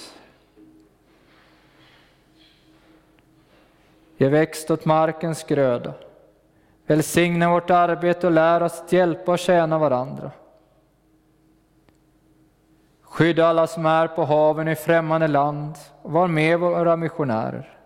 [4.16, 5.94] Ge växt åt markens gröda.
[6.92, 10.30] Välsigna vårt arbete och lär oss att hjälpa och tjäna varandra.
[13.02, 17.78] Skydda alla som är på haven i främmande land och var med våra missionärer.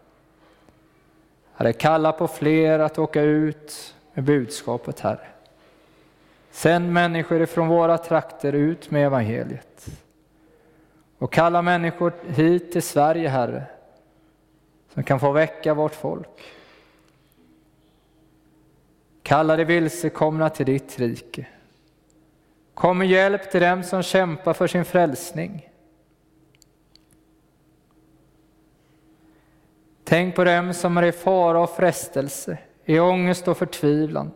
[1.54, 5.26] Herre, kalla på fler att åka ut med budskapet, Herre.
[6.50, 9.86] Sänd människor ifrån våra trakter ut med evangeliet.
[11.18, 13.62] Och kalla människor hit till Sverige, Herre,
[14.94, 16.55] som kan få väcka vårt folk.
[19.26, 21.46] Kalla de vilsekomna till ditt rike.
[22.74, 25.70] Kom med hjälp till dem som kämpar för sin frälsning.
[30.04, 34.30] Tänk på dem som är i fara och frestelse, i ångest och förtvivlan,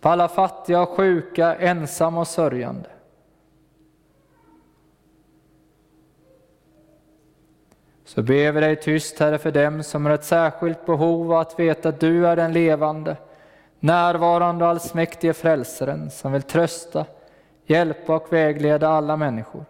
[0.00, 2.90] på alla fattiga och sjuka, ensamma och sörjande.
[8.04, 11.60] Så ber vi dig tyst, Herre, för dem som har ett särskilt behov av att
[11.60, 13.16] veta att du är den levande,
[13.80, 17.06] närvarande och allsmäktige frälsaren som vill trösta,
[17.66, 19.64] hjälpa och vägleda alla människor.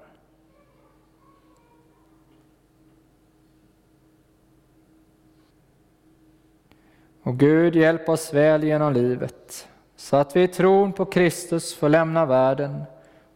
[7.23, 11.89] Och Gud, hjälp oss väl genom livet, så att vi i tron på Kristus får
[11.89, 12.83] lämna världen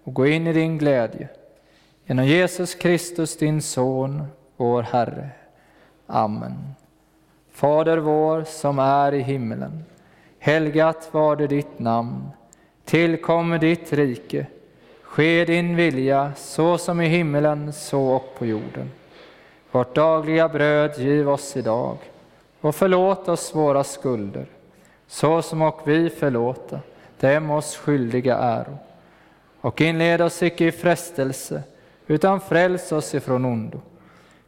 [0.04, 1.28] och gå in i din glädje.
[2.04, 4.24] Genom Jesus Kristus, din Son,
[4.56, 5.30] vår Herre.
[6.06, 6.74] Amen.
[7.50, 9.84] Fader vår som är i himmelen.
[10.44, 12.30] Helgat var det ditt namn.
[12.84, 14.46] Tillkommer ditt rike.
[15.02, 18.90] Ske din vilja så som i himmelen så och på jorden.
[19.70, 21.96] Vårt dagliga bröd giv oss idag
[22.60, 24.46] och förlåt oss våra skulder
[25.06, 26.80] så som och vi förlåta
[27.20, 28.78] dem oss skyldiga äro.
[29.60, 31.62] Och inled oss icke i frestelse
[32.06, 33.80] utan fräls oss ifrån ondo.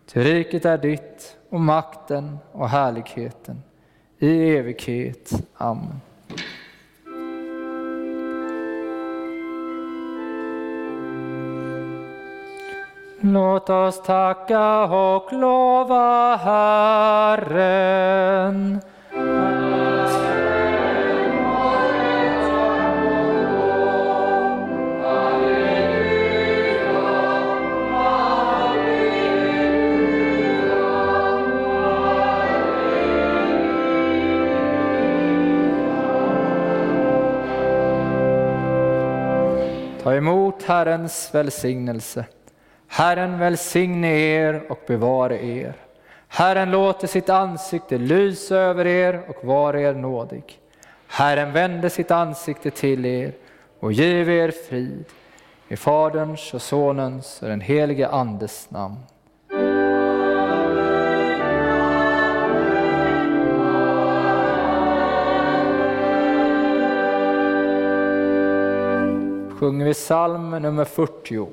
[0.06, 3.62] Ty riket är ditt och makten och härligheten
[4.18, 5.32] i evighet.
[5.56, 6.00] Amen.
[13.20, 17.74] Låt oss tacka och lova Herren.
[40.04, 42.24] Ta emot Herrens välsignelse.
[42.88, 45.72] Herren välsigne er och bevare er.
[46.28, 50.58] Herren låter sitt ansikte lysa över er och vara er nådig.
[51.06, 53.32] Herren vände sitt ansikte till er
[53.80, 55.04] och giv er frid.
[55.68, 58.96] I Faderns och Sonens och den helige Andes namn.
[69.64, 71.48] Sjunger vi psalm nummer 40.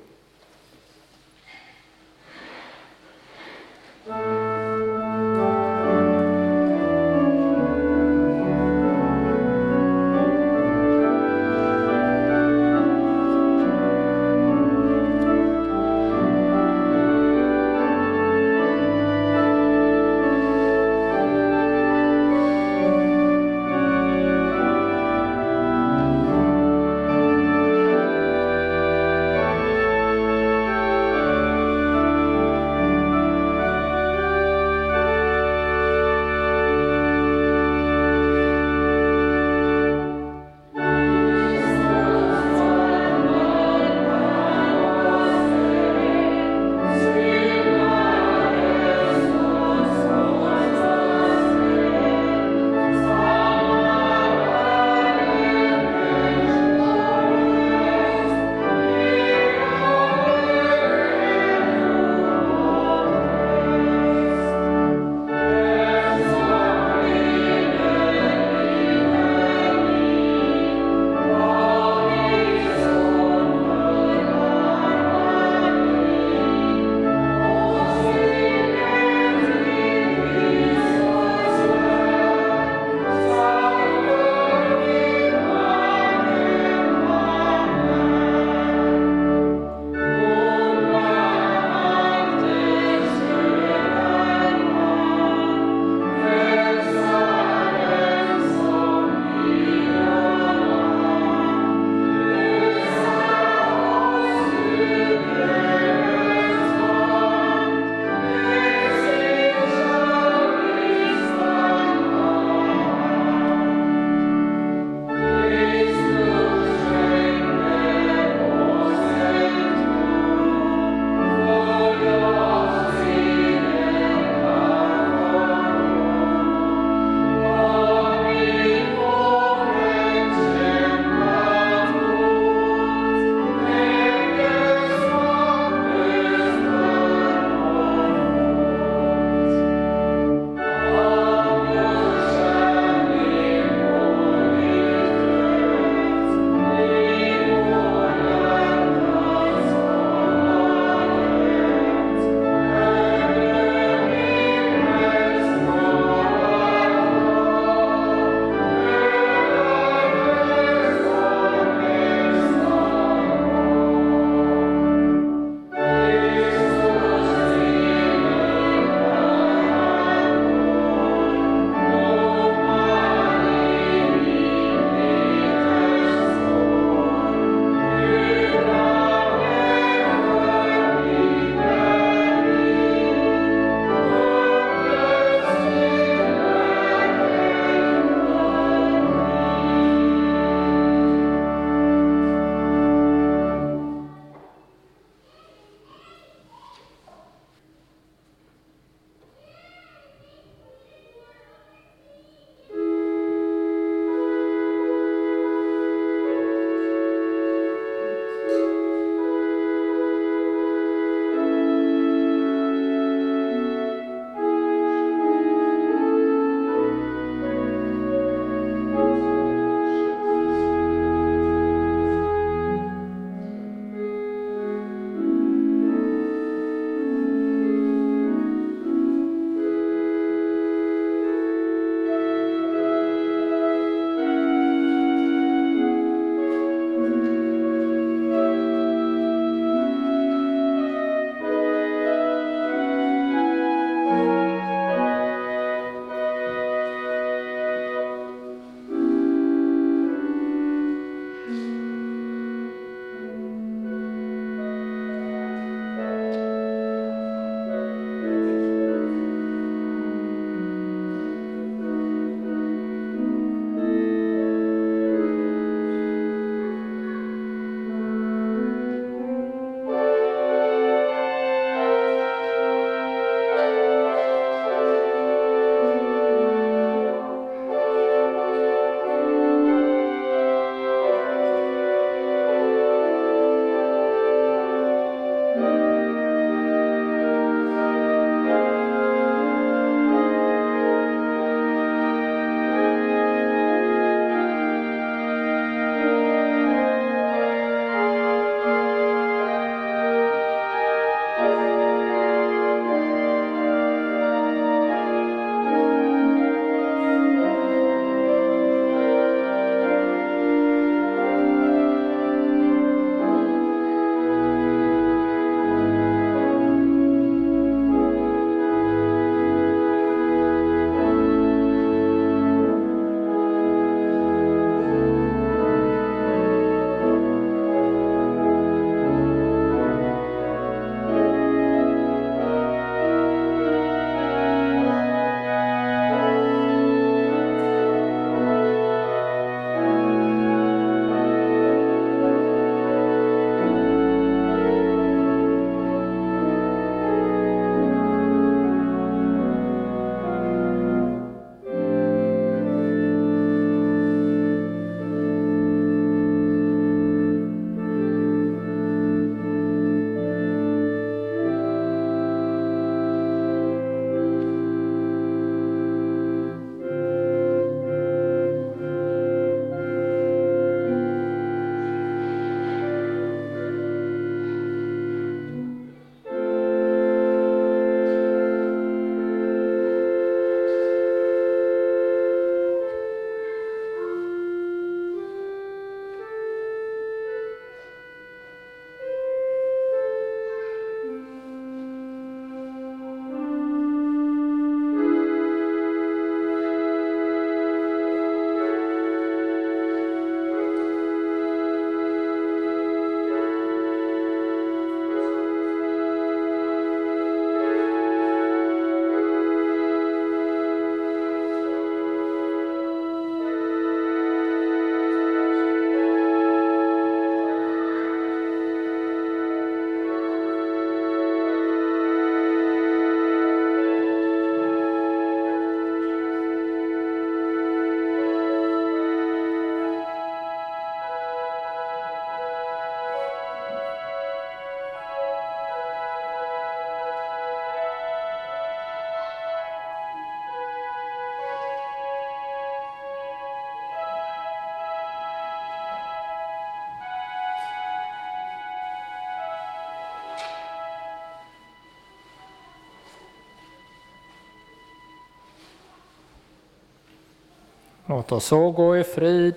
[458.12, 459.56] Låt oss så gå i frid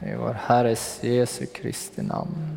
[0.00, 2.55] i vår Herres Jesu Kristi namn.